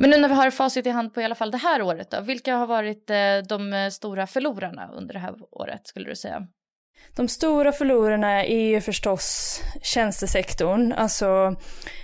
Men 0.00 0.10
nu 0.10 0.18
när 0.18 0.28
vi 0.28 0.34
har 0.34 0.50
facit 0.50 0.86
i 0.86 0.90
hand 0.90 1.14
på 1.14 1.20
i 1.20 1.24
alla 1.24 1.34
fall 1.34 1.50
det 1.50 1.58
här 1.58 1.82
året 1.82 2.10
då, 2.10 2.20
vilka 2.20 2.56
har 2.56 2.66
varit 2.66 3.10
eh, 3.10 3.16
de 3.48 3.72
eh, 3.72 3.88
stora 3.88 4.26
förlorarna 4.26 4.90
under 4.92 5.14
det 5.14 5.20
här 5.20 5.34
året 5.50 5.86
skulle 5.86 6.08
du 6.08 6.16
säga? 6.16 6.46
De 7.18 7.28
stora 7.28 7.72
förlorarna 7.72 8.44
är 8.44 8.68
ju 8.68 8.80
förstås 8.80 9.60
tjänstesektorn, 9.82 10.92
alltså 10.92 11.56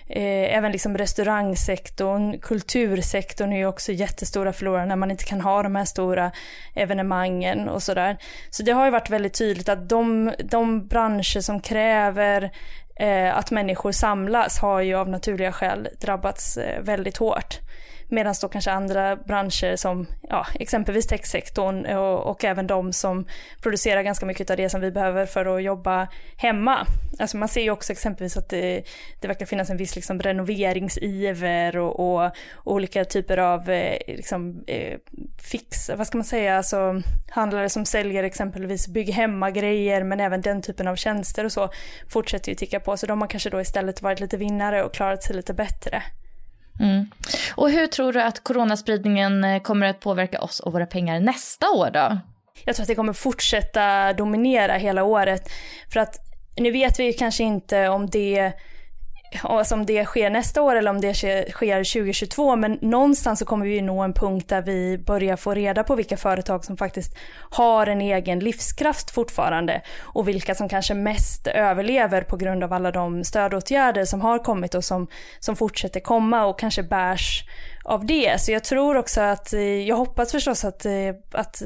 eh, 0.09 0.57
även 0.57 0.73
liksom 0.73 0.99
restaurangsektorn, 0.99 2.39
kultursektorn 2.39 3.53
är 3.53 3.57
ju 3.57 3.67
också 3.67 3.93
jättestora 3.93 4.53
förlorare 4.53 4.87
när 4.87 4.97
man 4.97 5.11
inte 5.11 5.25
kan 5.25 5.41
ha 5.41 5.63
de 5.63 5.77
här 5.77 5.85
stora 5.85 6.31
evenemangen 6.75 7.69
och 7.69 7.83
sådär. 7.83 8.17
Så 8.51 8.63
det 8.63 8.73
har 8.73 8.85
ju 8.85 8.91
varit 8.91 9.11
väldigt 9.11 9.35
tydligt 9.35 9.69
att 9.69 9.89
de, 9.89 10.33
de 10.45 10.87
branscher 10.87 11.41
som 11.41 11.61
kräver 11.61 12.51
eh, 12.97 13.37
att 13.37 13.51
människor 13.51 13.93
samlas 13.93 14.59
har 14.59 14.81
ju 14.81 14.95
av 14.95 15.09
naturliga 15.09 15.53
skäl 15.53 15.89
drabbats 16.01 16.57
eh, 16.57 16.83
väldigt 16.83 17.17
hårt. 17.17 17.61
Medan 18.09 18.35
då 18.41 18.49
kanske 18.49 18.71
andra 18.71 19.17
branscher 19.17 19.77
som 19.77 20.07
ja, 20.23 20.47
exempelvis 20.55 21.07
techsektorn 21.07 21.87
och, 21.87 22.31
och 22.31 22.45
även 22.45 22.67
de 22.67 22.93
som 22.93 23.27
producerar 23.63 24.03
ganska 24.03 24.27
mycket 24.27 24.51
av 24.51 24.57
det 24.57 24.71
som 24.71 24.81
vi 24.81 24.91
behöver 24.91 25.27
för 25.27 25.57
att 25.57 25.63
jobba 25.63 26.09
hemma. 26.37 26.87
Alltså 27.19 27.37
man 27.37 27.49
ser 27.49 27.63
ju 27.63 27.71
också 27.71 27.93
exempelvis 27.93 28.37
att 28.37 28.49
det, 28.49 28.83
det 29.21 29.29
verkar 29.29 29.47
finnas 29.47 29.71
en 29.71 29.77
viss 29.77 29.97
liksom 29.97 30.21
renoveringsiver 30.21 31.77
och, 31.77 32.25
och, 32.25 32.31
olika 32.65 33.05
typer 33.05 33.39
av 33.39 33.71
eh, 33.71 33.99
liksom, 34.07 34.65
eh, 34.67 34.99
fix, 35.43 35.91
vad 35.97 36.07
ska 36.07 36.19
man 36.19 36.25
säga, 36.25 36.57
alltså 36.57 37.03
handlare 37.31 37.69
som 37.69 37.85
säljer 37.85 38.25
exempelvis 38.25 38.89
bygg 38.89 39.11
hemma-grejer 39.11 40.05
men 40.05 40.21
även 40.21 40.41
den 40.41 40.63
typen 40.63 40.89
av 40.89 40.97
tjänster 40.97 41.45
och 41.45 41.53
så 41.53 41.71
fortsätter 42.09 42.49
ju 42.49 42.55
ticka 42.55 42.81
på. 42.85 42.97
Så 42.97 43.07
de 43.07 43.21
har 43.21 43.29
kanske 43.29 43.51
då 43.51 43.61
istället 43.61 44.03
varit 44.03 44.21
lite 44.21 44.37
vinnare 44.37 44.83
och 44.83 44.95
klarat 44.95 45.23
sig 45.23 45.37
lite 45.37 45.55
bättre. 45.55 46.03
Mm. 46.81 47.07
Och 47.55 47.71
hur 47.71 47.87
tror 47.87 48.13
du 48.13 48.23
att 48.23 48.45
coronaspridningen 48.45 49.45
eh, 49.45 49.63
kommer 49.63 49.87
att 49.87 50.01
påverka 50.01 50.41
oss 50.41 50.61
och 50.61 50.73
våra 50.73 50.87
pengar 50.87 51.21
nästa 51.21 51.71
år 51.71 51.91
då? 51.91 52.19
Jag 52.65 52.77
tror 52.77 52.85
att 52.85 52.89
det 52.89 52.95
kommer 52.95 53.13
fortsätta 53.13 54.13
dominera 54.13 54.77
hela 54.77 55.05
året. 55.05 55.49
För 55.93 56.01
att 56.01 56.17
nu 56.57 56.71
vet 56.71 57.01
vi 57.01 57.13
kanske 57.13 57.45
inte 57.45 57.89
om 57.89 58.11
det 58.11 58.53
alltså 59.43 59.75
om 59.75 59.87
det 59.87 60.05
sker 60.05 60.31
nästa 60.31 60.63
år 60.63 60.77
eller 60.77 60.91
om 60.91 61.01
det 61.01 61.15
sker 61.15 61.85
2022, 61.85 62.57
men 62.57 62.79
någonstans 62.81 63.39
så 63.39 63.45
kommer 63.45 63.67
vi 63.67 63.83
nå 63.83 64.03
en 64.03 64.13
punkt 64.13 64.49
där 64.49 64.63
vi 64.63 64.99
börjar 64.99 65.37
få 65.37 65.55
reda 65.55 65.85
på 65.85 65.95
vilka 65.95 66.17
företag 66.17 66.65
som 66.65 66.77
faktiskt 66.77 67.17
har 67.51 67.87
en 67.87 68.01
egen 68.01 68.39
livskraft 68.39 69.11
fortfarande 69.11 69.83
och 70.01 70.29
vilka 70.29 70.55
som 70.55 70.69
kanske 70.69 70.95
mest 70.95 71.47
överlever 71.47 72.23
på 72.23 72.37
grund 72.37 72.65
av 72.65 72.73
alla 72.73 72.91
de 72.91 73.25
stödåtgärder 73.25 74.05
som 74.05 74.21
har 74.21 74.39
kommit 74.39 74.75
och 74.75 74.85
som, 74.85 75.07
som 75.41 75.57
fortsätter 75.57 76.01
komma 76.01 76.47
och 76.47 76.59
kanske 76.59 76.83
bärs 76.83 77.45
av 77.85 78.07
det. 78.07 78.41
Så 78.41 78.53
jag 78.53 78.65
tror 78.65 78.97
också 78.97 79.21
att, 79.21 79.53
eh, 79.53 79.61
jag 79.61 79.97
hoppas 79.97 80.33
förstås 80.33 80.65
att, 80.65 80.87
eh, 80.87 80.93
att 81.33 81.63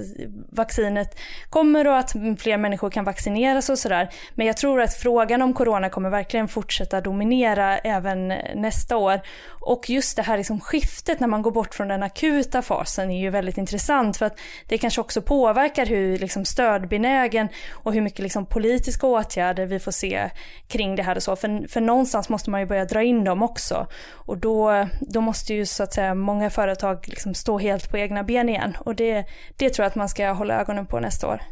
vaccinet 0.50 1.18
kommer 1.50 1.86
och 1.86 1.98
att 1.98 2.14
fler 2.38 2.56
människor 2.56 2.90
kan 2.90 3.04
vaccineras 3.04 3.68
och 3.70 3.78
sådär. 3.78 4.08
Men 4.34 4.46
jag 4.46 4.56
tror 4.56 4.80
att 4.80 4.94
frågan 4.94 5.42
om 5.42 5.54
corona 5.54 5.88
kommer 5.88 6.10
verkligen 6.10 6.48
fortsätta 6.48 7.00
dominera 7.00 7.78
även 7.78 8.28
nästa 8.54 8.96
år. 8.96 9.20
Och 9.60 9.90
just 9.90 10.16
det 10.16 10.22
här 10.22 10.36
liksom 10.36 10.60
skiftet 10.60 11.20
när 11.20 11.28
man 11.28 11.42
går 11.42 11.50
bort 11.50 11.74
från 11.74 11.88
den 11.88 12.02
akuta 12.02 12.62
fasen 12.62 13.10
är 13.10 13.20
ju 13.20 13.30
väldigt 13.30 13.58
intressant 13.58 14.16
för 14.16 14.26
att 14.26 14.38
det 14.68 14.78
kanske 14.78 15.00
också 15.00 15.22
påverkar 15.22 15.86
hur 15.86 16.18
liksom 16.18 16.44
stödbenägen 16.44 17.48
och 17.72 17.92
hur 17.92 18.00
mycket 18.00 18.20
liksom 18.20 18.46
politiska 18.46 19.06
åtgärder 19.06 19.66
vi 19.66 19.78
får 19.78 19.92
se 19.92 20.30
kring 20.68 20.96
det 20.96 21.02
här 21.02 21.16
och 21.16 21.22
så. 21.22 21.36
För, 21.36 21.68
för 21.68 21.80
någonstans 21.80 22.28
måste 22.28 22.50
man 22.50 22.60
ju 22.60 22.66
börja 22.66 22.84
dra 22.84 23.02
in 23.02 23.24
dem 23.24 23.42
också. 23.42 23.86
Och 24.12 24.38
då, 24.38 24.86
då 25.00 25.20
måste 25.20 25.54
ju 25.54 25.66
så 25.66 25.82
att 25.82 25.92
säga 25.92 26.07
många 26.14 26.50
företag 26.50 27.04
liksom 27.08 27.34
stå 27.34 27.58
helt 27.58 27.90
på 27.90 27.98
egna 27.98 28.22
ben 28.22 28.48
igen. 28.48 28.76
Och 28.80 28.94
det, 28.94 29.24
det 29.56 29.70
tror 29.70 29.84
jag 29.84 29.90
att 29.90 29.96
man 29.96 30.08
ska 30.08 30.30
hålla 30.30 30.60
ögonen 30.60 30.86
på 30.86 31.00
nästa 31.00 31.28
år. 31.28 31.42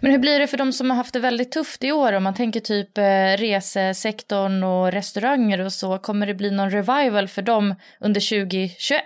Men 0.00 0.10
hur 0.10 0.18
blir 0.18 0.38
det 0.38 0.46
för 0.46 0.56
de 0.56 0.72
som 0.72 0.90
har 0.90 0.96
haft 0.96 1.12
det 1.12 1.20
väldigt 1.20 1.52
tufft 1.52 1.84
i 1.84 1.92
år? 1.92 2.12
Om 2.12 2.22
man 2.22 2.34
tänker 2.34 2.60
typ 2.60 2.98
eh, 2.98 3.36
resesektorn 3.36 4.62
och 4.62 4.92
restauranger 4.92 5.60
och 5.60 5.72
så. 5.72 5.98
Kommer 5.98 6.26
det 6.26 6.34
bli 6.34 6.50
någon 6.50 6.70
revival 6.70 7.28
för 7.28 7.42
dem 7.42 7.74
under 8.00 8.46
2021? 8.46 9.02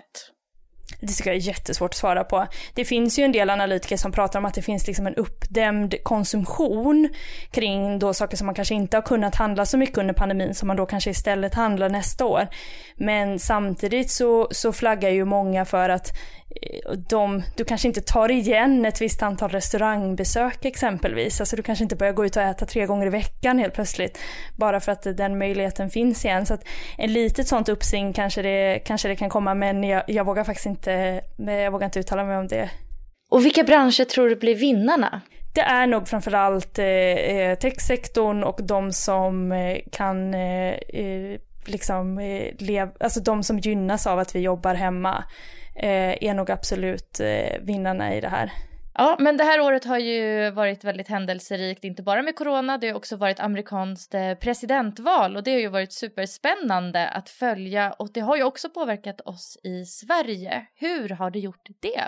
Det 1.00 1.06
tycker 1.06 1.30
jag 1.30 1.36
är 1.36 1.40
jättesvårt 1.40 1.90
att 1.90 1.96
svara 1.96 2.24
på. 2.24 2.46
Det 2.74 2.84
finns 2.84 3.18
ju 3.18 3.24
en 3.24 3.32
del 3.32 3.50
analytiker 3.50 3.96
som 3.96 4.12
pratar 4.12 4.38
om 4.38 4.44
att 4.44 4.54
det 4.54 4.62
finns 4.62 4.86
liksom 4.86 5.06
en 5.06 5.14
uppdämd 5.14 5.94
konsumtion 6.02 7.08
kring 7.50 7.98
då 7.98 8.14
saker 8.14 8.36
som 8.36 8.46
man 8.46 8.54
kanske 8.54 8.74
inte 8.74 8.96
har 8.96 9.02
kunnat 9.02 9.34
handla 9.34 9.66
så 9.66 9.78
mycket 9.78 9.98
under 9.98 10.14
pandemin 10.14 10.54
som 10.54 10.68
man 10.68 10.76
då 10.76 10.86
kanske 10.86 11.10
istället 11.10 11.54
handlar 11.54 11.88
nästa 11.88 12.24
år. 12.24 12.48
Men 12.96 13.38
samtidigt 13.38 14.10
så, 14.10 14.48
så 14.50 14.72
flaggar 14.72 15.10
ju 15.10 15.24
många 15.24 15.64
för 15.64 15.88
att 15.88 16.12
de, 17.08 17.42
du 17.56 17.64
kanske 17.64 17.88
inte 17.88 18.00
tar 18.00 18.30
igen 18.30 18.84
ett 18.84 19.00
visst 19.00 19.22
antal 19.22 19.50
restaurangbesök 19.50 20.64
exempelvis. 20.64 21.40
Alltså 21.40 21.56
du 21.56 21.62
kanske 21.62 21.82
inte 21.82 21.96
börjar 21.96 22.12
gå 22.12 22.26
ut 22.26 22.36
och 22.36 22.42
äta 22.42 22.66
tre 22.66 22.86
gånger 22.86 23.06
i 23.06 23.10
veckan 23.10 23.58
helt 23.58 23.74
plötsligt. 23.74 24.18
Bara 24.56 24.80
för 24.80 24.92
att 24.92 25.02
den 25.02 25.38
möjligheten 25.38 25.90
finns 25.90 26.24
igen. 26.24 26.46
Så 26.46 26.54
att 26.54 26.64
en 26.98 27.12
litet 27.12 27.48
sånt 27.48 27.68
uppsving 27.68 28.12
kanske 28.12 28.42
det, 28.42 28.78
kanske 28.84 29.08
det 29.08 29.16
kan 29.16 29.28
komma 29.28 29.54
men 29.54 29.84
jag, 29.84 30.02
jag 30.06 30.26
vågar 30.26 30.44
faktiskt 30.44 30.66
inte, 30.66 31.20
jag 31.36 31.70
vågar 31.70 31.84
inte 31.84 32.00
uttala 32.00 32.24
mig 32.24 32.38
om 32.38 32.48
det. 32.48 32.70
Och 33.30 33.44
vilka 33.44 33.64
branscher 33.64 34.04
tror 34.04 34.28
du 34.28 34.36
blir 34.36 34.54
vinnarna? 34.54 35.20
Det 35.54 35.60
är 35.60 35.86
nog 35.86 36.08
framförallt 36.08 36.78
eh, 36.78 36.86
eh 36.86 37.58
techsektorn 37.58 38.42
och 38.42 38.60
de 38.62 38.92
som 38.92 39.52
eh, 39.52 39.78
kan 39.92 40.34
eh, 40.34 40.68
eh 40.68 41.38
liksom 41.66 42.18
eh, 42.18 42.54
lev, 42.58 42.90
alltså 43.00 43.20
de 43.20 43.42
som 43.42 43.58
gynnas 43.58 44.06
av 44.06 44.18
att 44.18 44.34
vi 44.34 44.40
jobbar 44.40 44.74
hemma 44.74 45.16
eh, 45.18 45.24
Eh, 45.76 46.24
är 46.24 46.34
nog 46.34 46.50
absolut 46.50 47.20
eh, 47.20 47.60
vinnarna 47.60 48.14
i 48.14 48.20
det 48.20 48.28
här. 48.28 48.52
Ja, 48.94 49.16
men 49.18 49.36
det 49.36 49.44
här 49.44 49.60
året 49.60 49.84
har 49.84 49.98
ju 49.98 50.50
varit 50.50 50.84
väldigt 50.84 51.08
händelserikt, 51.08 51.84
inte 51.84 52.02
bara 52.02 52.22
med 52.22 52.36
corona, 52.36 52.78
det 52.78 52.88
har 52.88 52.94
också 52.94 53.16
varit 53.16 53.40
amerikanskt 53.40 54.14
eh, 54.14 54.34
presidentval 54.34 55.36
och 55.36 55.42
det 55.42 55.52
har 55.52 55.58
ju 55.58 55.68
varit 55.68 55.92
superspännande 55.92 57.08
att 57.08 57.28
följa 57.28 57.92
och 57.92 58.12
det 58.12 58.20
har 58.20 58.36
ju 58.36 58.42
också 58.42 58.70
påverkat 58.70 59.20
oss 59.20 59.58
i 59.64 59.84
Sverige. 59.84 60.66
Hur 60.74 61.08
har 61.08 61.30
det 61.30 61.38
gjort 61.38 61.68
det? 61.80 62.02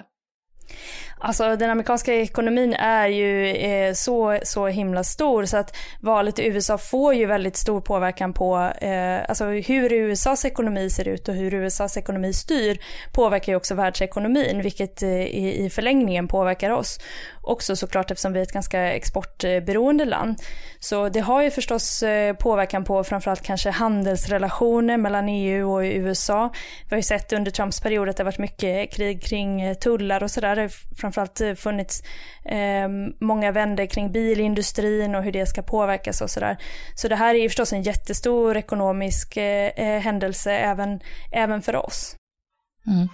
Alltså 1.18 1.56
den 1.56 1.70
amerikanska 1.70 2.14
ekonomin 2.14 2.74
är 2.74 3.08
ju 3.08 3.46
eh, 3.46 3.92
så, 3.92 4.38
så 4.42 4.66
himla 4.66 5.04
stor 5.04 5.44
så 5.44 5.56
att 5.56 5.76
valet 6.00 6.38
i 6.38 6.46
USA 6.46 6.78
får 6.78 7.14
ju 7.14 7.26
väldigt 7.26 7.56
stor 7.56 7.80
påverkan 7.80 8.32
på 8.32 8.72
eh, 8.80 9.18
alltså 9.28 9.44
hur 9.44 9.92
USAs 9.92 10.44
ekonomi 10.44 10.90
ser 10.90 11.08
ut 11.08 11.28
och 11.28 11.34
hur 11.34 11.54
USAs 11.54 11.96
ekonomi 11.96 12.32
styr 12.32 12.78
påverkar 13.12 13.52
ju 13.52 13.56
också 13.56 13.74
världsekonomin 13.74 14.62
vilket 14.62 15.02
eh, 15.02 15.10
i, 15.10 15.64
i 15.64 15.70
förlängningen 15.70 16.28
påverkar 16.28 16.70
oss 16.70 16.98
också 17.46 17.76
såklart 17.76 18.10
eftersom 18.10 18.32
vi 18.32 18.38
är 18.38 18.42
ett 18.42 18.52
ganska 18.52 18.92
exportberoende 18.92 20.04
land. 20.04 20.36
Så 20.78 21.08
det 21.08 21.20
har 21.20 21.42
ju 21.42 21.50
förstås 21.50 22.02
eh, 22.02 22.34
påverkan 22.34 22.84
på 22.84 23.04
framförallt 23.04 23.42
kanske 23.42 23.70
handelsrelationer 23.70 24.96
mellan 24.96 25.28
EU 25.28 25.72
och 25.72 25.80
USA. 25.80 26.52
Vi 26.84 26.90
har 26.90 26.96
ju 26.96 27.02
sett 27.02 27.32
under 27.32 27.50
Trumps 27.50 27.80
period 27.80 28.08
att 28.08 28.16
det 28.16 28.22
har 28.22 28.30
varit 28.30 28.38
mycket 28.38 28.92
krig 28.92 29.22
kring 29.22 29.62
eh, 29.62 29.74
tullar 29.74 30.22
och 30.22 30.30
sådär. 30.30 30.56
Det 30.56 30.62
har 30.62 30.96
framförallt 30.96 31.40
eh, 31.40 31.54
funnits 31.54 32.02
eh, 32.44 32.88
många 33.20 33.52
vänder 33.52 33.86
kring 33.86 34.12
bilindustrin 34.12 35.14
och 35.14 35.22
hur 35.22 35.32
det 35.32 35.46
ska 35.46 35.62
påverkas 35.62 36.20
och 36.20 36.30
sådär. 36.30 36.56
Så 36.94 37.08
det 37.08 37.16
här 37.16 37.34
är 37.34 37.38
ju 37.38 37.48
förstås 37.48 37.72
en 37.72 37.82
jättestor 37.82 38.56
ekonomisk 38.56 39.36
eh, 39.36 40.00
händelse 40.00 40.52
även, 40.52 41.00
även 41.32 41.62
för 41.62 41.76
oss. 41.76 42.16
Mm. 42.86 43.08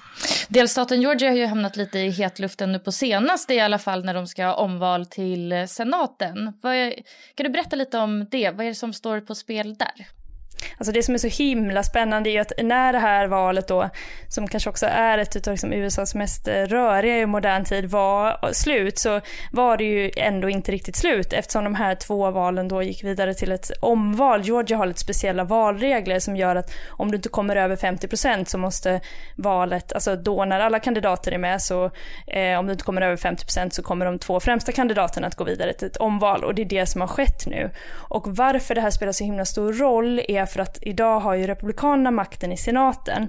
Delstaten 0.48 1.02
Georgia 1.02 1.30
har 1.30 1.36
ju 1.36 1.46
hamnat 1.46 1.76
lite 1.76 1.98
i 1.98 2.10
hetluften 2.10 2.72
nu 2.72 2.78
på 2.78 2.92
senaste 2.92 3.54
i 3.54 3.60
alla 3.60 3.78
fall 3.78 4.04
när 4.04 4.14
de 4.14 4.26
ska 4.26 4.46
ha 4.46 4.54
omval 4.54 5.06
till 5.06 5.52
eh, 5.52 5.66
senaten. 5.66 6.52
Är, 6.62 6.94
kan 7.34 7.44
du 7.44 7.50
berätta 7.50 7.76
lite 7.76 7.98
om 7.98 8.26
det? 8.30 8.50
Vad 8.50 8.66
är 8.66 8.68
det 8.68 8.74
som 8.74 8.92
står 8.92 9.20
på 9.20 9.34
spel 9.34 9.74
där? 9.74 10.06
Alltså 10.78 10.92
det 10.92 11.02
som 11.02 11.14
är 11.14 11.18
så 11.18 11.28
himla 11.28 11.82
spännande 11.82 12.30
är 12.30 12.40
att 12.40 12.52
när 12.62 12.92
det 12.92 12.98
här 12.98 13.26
valet 13.26 13.68
då, 13.68 13.90
som 14.28 14.48
kanske 14.48 14.70
också 14.70 14.86
är 14.86 15.18
ett 15.18 15.46
av 15.46 15.52
liksom 15.52 15.72
USAs 15.72 16.14
mest 16.14 16.48
eh, 16.48 16.54
röriga 16.54 17.18
i 17.18 17.26
modern 17.26 17.64
tid, 17.64 17.84
var 17.84 18.52
slut 18.52 18.98
så 18.98 19.20
var 19.52 19.76
det 19.76 19.84
ju 19.84 20.10
ändå 20.16 20.50
inte 20.50 20.72
riktigt 20.72 20.96
slut 20.96 21.32
eftersom 21.32 21.64
de 21.64 21.74
här 21.74 21.94
två 21.94 22.30
valen 22.30 22.68
då 22.68 22.82
gick 22.82 23.04
vidare 23.04 23.34
till 23.34 23.52
ett 23.52 23.70
omval. 23.80 24.42
Georgia 24.42 24.76
har 24.76 24.86
lite 24.86 25.00
speciella 25.00 25.44
valregler 25.44 26.18
som 26.18 26.36
gör 26.36 26.56
att 26.56 26.70
om 26.88 27.10
du 27.10 27.16
inte 27.16 27.28
kommer 27.28 27.56
över 27.56 27.76
50% 27.76 28.44
så 28.44 28.58
måste 28.58 29.00
valet, 29.36 29.92
alltså 29.92 30.16
då 30.16 30.44
när 30.44 30.60
alla 30.60 30.80
kandidater 30.80 31.32
är 31.32 31.38
med 31.38 31.62
så 31.62 31.90
eh, 32.26 32.58
om 32.58 32.66
du 32.66 32.72
inte 32.72 32.84
kommer 32.84 33.02
över 33.02 33.16
50% 33.16 33.70
så 33.70 33.82
kommer 33.82 34.06
de 34.06 34.18
två 34.18 34.40
främsta 34.40 34.72
kandidaterna 34.72 35.26
att 35.26 35.36
gå 35.36 35.44
vidare 35.44 35.72
till 35.72 35.86
ett 35.86 35.96
omval 35.96 36.44
och 36.44 36.54
det 36.54 36.62
är 36.62 36.66
det 36.66 36.86
som 36.86 37.00
har 37.00 37.08
skett 37.08 37.46
nu. 37.46 37.70
Och 37.92 38.36
varför 38.36 38.74
det 38.74 38.80
här 38.80 38.90
spelar 38.90 39.12
så 39.12 39.24
himla 39.24 39.44
stor 39.44 39.72
roll 39.72 40.20
är 40.28 40.46
för 40.52 40.60
att 40.60 40.78
idag 40.82 41.20
har 41.20 41.34
ju 41.34 41.46
Republikanerna 41.46 42.10
makten 42.10 42.52
i 42.52 42.56
senaten 42.56 43.28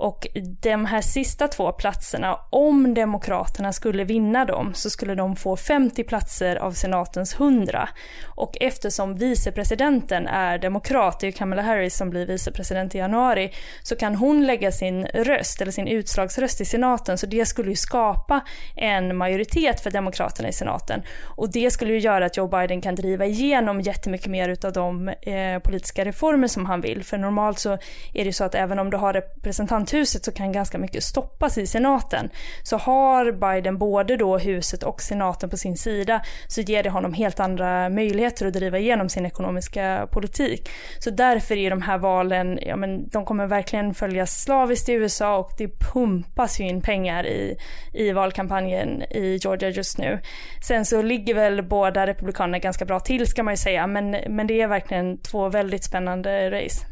och 0.00 0.26
de 0.62 0.86
här 0.86 1.00
sista 1.00 1.48
två 1.48 1.72
platserna, 1.72 2.38
om 2.50 2.94
Demokraterna 2.94 3.72
skulle 3.72 4.04
vinna 4.04 4.44
dem 4.44 4.74
så 4.74 4.90
skulle 4.90 5.14
de 5.14 5.36
få 5.36 5.56
50 5.56 6.04
platser 6.04 6.56
av 6.56 6.72
senatens 6.72 7.34
100. 7.34 7.88
Och 8.26 8.56
eftersom 8.60 9.14
vicepresidenten 9.14 10.26
är 10.26 10.58
demokrat, 10.58 11.20
det 11.20 11.26
är 11.26 11.32
Kamala 11.32 11.62
Harris 11.62 11.96
som 11.96 12.10
blir 12.10 12.26
vicepresident 12.26 12.94
i 12.94 12.98
januari, 12.98 13.52
så 13.82 13.96
kan 13.96 14.14
hon 14.14 14.46
lägga 14.46 14.72
sin 14.72 15.06
röst, 15.06 15.60
eller 15.60 15.72
sin 15.72 15.88
utslagsröst 15.88 16.60
i 16.60 16.64
senaten, 16.64 17.18
så 17.18 17.26
det 17.26 17.46
skulle 17.46 17.70
ju 17.70 17.76
skapa 17.76 18.40
en 18.76 19.16
majoritet 19.16 19.80
för 19.80 19.90
Demokraterna 19.90 20.48
i 20.48 20.52
senaten. 20.52 21.02
Och 21.24 21.52
det 21.52 21.70
skulle 21.70 21.92
ju 21.92 21.98
göra 21.98 22.26
att 22.26 22.36
Joe 22.36 22.48
Biden 22.48 22.80
kan 22.80 22.94
driva 22.94 23.26
igenom 23.26 23.80
jättemycket 23.80 24.30
mer 24.30 24.48
utav 24.48 24.72
de 24.72 25.08
eh, 25.08 25.58
politiska 25.58 26.04
reformer 26.04 26.48
som 26.48 26.59
han 26.66 26.80
vill. 26.80 27.04
För 27.04 27.18
normalt 27.18 27.58
så 27.58 27.72
är 27.72 27.78
det 28.12 28.24
ju 28.24 28.32
så 28.32 28.44
att 28.44 28.54
även 28.54 28.78
om 28.78 28.90
du 28.90 28.96
har 28.96 29.12
representanthuset 29.12 30.24
så 30.24 30.32
kan 30.32 30.52
ganska 30.52 30.78
mycket 30.78 31.02
stoppas 31.02 31.58
i 31.58 31.66
senaten. 31.66 32.30
Så 32.62 32.76
har 32.76 33.32
Biden 33.32 33.78
både 33.78 34.16
då 34.16 34.38
huset 34.38 34.82
och 34.82 35.02
senaten 35.02 35.50
på 35.50 35.56
sin 35.56 35.76
sida 35.76 36.22
så 36.46 36.60
ger 36.60 36.82
det 36.82 36.90
honom 36.90 37.12
helt 37.12 37.40
andra 37.40 37.88
möjligheter 37.88 38.46
att 38.46 38.52
driva 38.52 38.78
igenom 38.78 39.08
sin 39.08 39.26
ekonomiska 39.26 40.08
politik. 40.12 40.68
Så 40.98 41.10
därför 41.10 41.56
är 41.56 41.70
de 41.70 41.82
här 41.82 41.98
valen, 41.98 42.58
ja 42.62 42.76
men 42.76 43.08
de 43.08 43.24
kommer 43.24 43.46
verkligen 43.46 43.94
följas 43.94 44.42
slaviskt 44.42 44.88
i 44.88 44.92
USA 44.92 45.38
och 45.38 45.50
det 45.58 45.68
pumpas 45.92 46.60
ju 46.60 46.64
in 46.64 46.82
pengar 46.82 47.26
i, 47.26 47.56
i 47.92 48.12
valkampanjen 48.12 49.02
i 49.02 49.38
Georgia 49.42 49.68
just 49.68 49.98
nu. 49.98 50.18
Sen 50.62 50.84
så 50.84 51.02
ligger 51.02 51.34
väl 51.34 51.62
båda 51.62 52.06
republikanerna 52.06 52.58
ganska 52.58 52.84
bra 52.84 53.00
till 53.00 53.26
ska 53.26 53.42
man 53.42 53.52
ju 53.52 53.56
säga, 53.56 53.86
men, 53.86 54.10
men 54.10 54.46
det 54.46 54.60
är 54.60 54.66
verkligen 54.66 55.18
två 55.18 55.48
väldigt 55.48 55.84
spännande 55.84 56.49
race. 56.50 56.86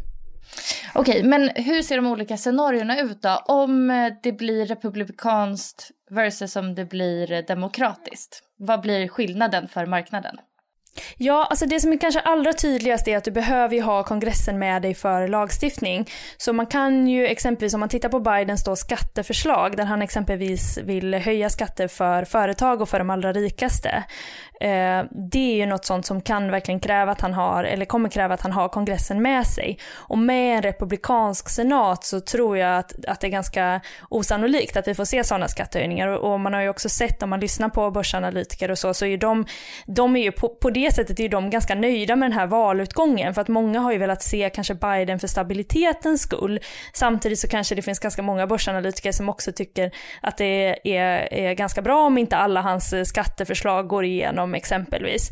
Okej, 0.95 1.23
men 1.23 1.49
hur 1.55 1.83
ser 1.83 1.97
de 1.97 2.07
olika 2.07 2.37
scenarierna 2.37 3.01
ut 3.01 3.23
då? 3.23 3.43
Om 3.47 3.91
eh, 3.91 4.13
det 4.23 4.33
blir 4.33 4.67
republikanskt 4.67 5.91
versus 6.11 6.57
om 6.57 6.75
det 6.75 6.85
blir 6.85 7.33
eh, 7.33 7.45
demokratiskt. 7.45 8.43
Vad 8.57 8.81
blir 8.81 9.09
skillnaden 9.09 9.69
för 9.69 9.87
marknaden? 9.87 10.37
Ja, 11.17 11.47
alltså 11.51 11.67
det 11.67 11.81
som 11.81 11.93
är 11.93 11.99
kanske 11.99 12.21
allra 12.21 12.53
tydligast 12.53 13.09
är 13.09 13.17
att 13.17 13.25
du 13.25 13.31
behöver 13.31 13.75
ju 13.75 13.83
ha 13.83 14.05
kongressen 14.05 14.59
med 14.59 14.83
dig 14.83 14.95
för 14.95 15.29
lagstiftning. 15.29 16.09
Så 16.37 16.53
man 16.53 16.67
kan 16.67 17.09
ju 17.09 17.27
exempelvis, 17.27 17.75
om 17.75 17.81
man 17.81 17.89
tittar 17.89 18.09
på 18.09 18.21
Bidens 18.21 18.65
då 18.65 18.77
skatteförslag, 18.77 19.77
där 19.77 19.85
han 19.85 20.03
exempelvis 20.03 20.79
vill 20.79 21.15
höja 21.15 21.51
skatter 21.51 21.89
för 21.89 22.25
företag 22.25 22.81
och 22.81 22.89
för 22.89 22.99
de 22.99 23.11
allra 23.11 23.33
rikaste. 23.33 24.05
Eh, 24.61 25.05
det 25.33 25.53
är 25.53 25.57
ju 25.57 25.67
något 25.67 25.85
sånt 25.85 26.07
som 26.07 26.21
kan 26.21 26.51
verkligen 26.51 26.81
kräva 26.81 27.13
att 27.13 27.21
han 27.21 27.35
har, 27.35 27.65
eller 27.65 27.85
kommer 27.85 28.09
kräva 28.09 28.35
att 28.35 28.41
han 28.41 28.53
har 28.53 28.69
kongressen 28.69 29.23
med 29.23 29.47
sig. 29.47 29.79
Och 29.95 30.19
med 30.19 30.57
en 30.57 30.63
republikansk 30.63 31.49
senat 31.49 32.05
så 32.05 32.21
tror 32.21 32.59
jag 32.59 32.79
att, 32.79 33.05
att 33.05 33.21
det 33.21 33.27
är 33.27 33.31
ganska 33.31 33.81
osannolikt 34.09 34.77
att 34.77 34.89
vi 34.89 34.95
får 34.95 35.05
se 35.05 35.25
sådana 35.25 35.49
skattehöjningar. 35.49 36.09
Och, 36.09 36.33
och 36.33 36.41
man 36.41 36.55
har 36.55 36.61
ju 36.61 36.69
också 36.69 36.89
sett 36.89 37.23
om 37.23 37.31
man 37.31 37.41
lyssnar 37.41 37.69
på 37.69 37.91
börsanalytiker 37.91 38.71
och 38.71 38.79
så, 38.79 38.95
så 38.95 39.05
är 39.05 39.09
ju 39.09 39.17
de, 39.17 39.47
de 39.87 40.17
är 40.17 40.23
ju 40.23 40.33
på, 40.33 40.49
på 40.49 40.71
det 40.71 40.88
det 40.89 40.95
sättet 40.95 41.21
är 41.21 41.29
de 41.29 41.51
ganska 41.51 41.75
nöjda 41.75 42.17
med 42.17 42.31
den 42.31 42.39
här 42.39 42.47
valutgången. 42.47 43.35
För 43.35 43.41
att 43.41 43.49
många 43.49 43.81
har 43.81 43.93
ju 43.93 43.99
velat 43.99 44.23
se 44.23 44.51
kanske 44.55 44.75
Biden 44.75 45.19
för 45.19 45.27
stabilitetens 45.27 46.23
skull. 46.23 46.61
Samtidigt 46.93 47.39
så 47.39 47.49
kanske 47.49 47.75
det 47.75 47.83
finns 47.83 47.99
ganska 47.99 48.23
många 48.23 48.47
börsanalytiker 48.47 49.13
som 49.13 49.29
också 49.29 49.53
tycker 49.53 49.91
att 50.21 50.37
det 50.37 50.79
är, 50.85 51.35
är 51.35 51.55
ganska 51.55 51.83
bra 51.83 52.07
om 52.07 52.19
inte 52.19 52.37
alla 52.37 52.61
hans 52.61 52.93
eh, 52.93 53.05
skatteförslag 53.05 53.89
går 53.89 54.05
igenom 54.05 54.55
exempelvis. 54.55 55.31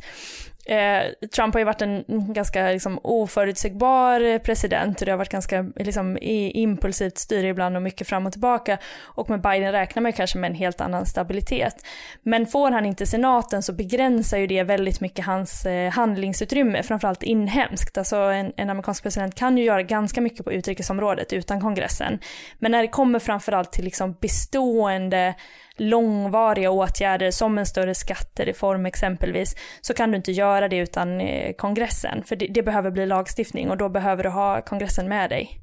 Eh, 0.66 1.28
Trump 1.34 1.54
har 1.54 1.58
ju 1.58 1.64
varit 1.64 1.82
en 1.82 2.04
ganska 2.08 2.68
liksom, 2.70 3.00
oförutsägbar 3.02 4.38
president 4.38 5.00
och 5.00 5.06
det 5.06 5.12
har 5.12 5.18
varit 5.18 5.28
ganska 5.28 5.66
liksom, 5.76 6.18
impulsivt 6.20 7.18
styre 7.18 7.48
ibland 7.48 7.76
och 7.76 7.82
mycket 7.82 8.08
fram 8.08 8.26
och 8.26 8.32
tillbaka. 8.32 8.78
Och 9.02 9.30
med 9.30 9.40
Biden 9.40 9.72
räknar 9.72 10.02
man 10.02 10.10
ju 10.10 10.16
kanske 10.16 10.38
med 10.38 10.50
en 10.50 10.56
helt 10.56 10.80
annan 10.80 11.06
stabilitet. 11.06 11.86
Men 12.22 12.46
får 12.46 12.70
han 12.70 12.86
inte 12.86 13.06
senaten 13.06 13.62
så 13.62 13.72
begränsar 13.72 14.38
ju 14.38 14.46
det 14.46 14.62
väldigt 14.62 15.00
mycket 15.00 15.24
hans 15.24 15.66
eh, 15.66 15.90
handlingsutrymme, 15.90 16.82
framförallt 16.82 17.22
inhemskt. 17.22 17.98
Alltså 17.98 18.16
en, 18.16 18.52
en 18.56 18.70
amerikansk 18.70 19.02
president 19.02 19.34
kan 19.34 19.58
ju 19.58 19.64
göra 19.64 19.82
ganska 19.82 20.20
mycket 20.20 20.44
på 20.44 20.52
utrikesområdet 20.52 21.32
utan 21.32 21.60
kongressen. 21.60 22.18
Men 22.58 22.72
när 22.72 22.82
det 22.82 22.88
kommer 22.88 23.18
framförallt 23.18 23.72
till 23.72 23.84
liksom 23.84 24.16
bestående 24.20 25.34
långvariga 25.76 26.70
åtgärder 26.70 27.30
som 27.30 27.58
en 27.58 27.66
större 27.66 27.94
skattereform 27.94 28.86
exempelvis, 28.86 29.56
så 29.80 29.94
kan 29.94 30.10
du 30.10 30.16
inte 30.16 30.32
göra 30.32 30.68
det 30.68 30.76
utan 30.76 31.20
eh, 31.20 31.52
kongressen. 31.52 32.24
För 32.24 32.36
det, 32.36 32.46
det 32.46 32.62
behöver 32.62 32.90
bli 32.90 33.06
lagstiftning 33.06 33.70
och 33.70 33.76
då 33.76 33.88
behöver 33.88 34.22
du 34.22 34.28
ha 34.28 34.62
kongressen 34.62 35.08
med 35.08 35.30
dig. 35.30 35.60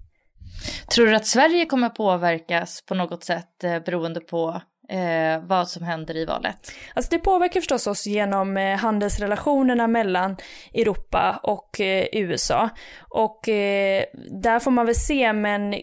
Tror 0.96 1.06
du 1.06 1.16
att 1.16 1.28
Sverige 1.28 1.66
kommer 1.66 1.90
påverkas 1.90 2.86
på 2.86 2.96
något 2.96 3.24
sätt 3.24 3.64
eh, 3.64 3.80
beroende 3.80 4.20
på 4.20 4.62
eh, 4.90 5.44
vad 5.44 5.68
som 5.68 5.84
händer 5.84 6.18
i 6.18 6.26
valet? 6.26 6.72
Alltså 6.94 7.12
det 7.12 7.20
påverkar 7.20 7.60
förstås 7.60 7.88
oss 7.88 8.08
genom 8.08 8.58
eh, 8.58 8.78
handelsrelationerna 8.78 9.88
mellan 9.88 10.38
Europa 10.74 11.40
och 11.44 11.82
eh, 11.82 12.08
USA. 12.12 12.70
Och 13.00 13.50
eh, 13.50 14.04
där 14.42 14.60
får 14.60 14.72
man 14.72 14.86
väl 14.86 14.96
se, 14.96 15.34
men 15.34 15.74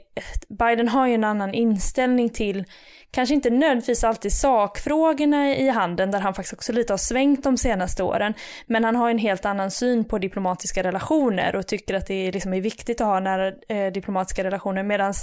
Biden 0.49 0.89
har 0.89 1.07
ju 1.07 1.15
en 1.15 1.25
annan 1.25 1.55
inställning 1.55 2.31
till 2.31 2.65
kanske 3.11 3.35
inte 3.35 3.51
nödvändigtvis 3.51 4.05
alltid 4.05 4.33
sakfrågorna 4.33 5.57
i 5.57 5.69
handeln, 5.69 6.11
där 6.11 6.21
han 6.21 6.35
faktiskt 6.35 6.53
också 6.53 6.73
lite 6.73 6.93
har 6.93 6.99
svängt 6.99 7.45
de 7.45 7.57
senaste 7.57 8.03
åren, 8.03 8.35
men 8.67 8.85
han 8.85 8.97
har 8.97 9.11
en 9.11 9.19
helt 9.19 9.45
annan 9.45 9.71
syn 9.71 10.05
på 10.05 10.19
diplomatiska 10.19 10.83
relationer 10.83 11.57
och 11.57 11.67
tycker 11.67 11.95
att 11.95 12.07
det 12.07 12.33
liksom 12.33 12.55
är 12.55 12.61
viktigt 12.61 13.01
att 13.01 13.07
ha 13.07 13.21
nära 13.21 13.53
eh, 13.69 13.93
diplomatiska 13.93 14.45
relationer, 14.45 14.83
medan 14.83 15.15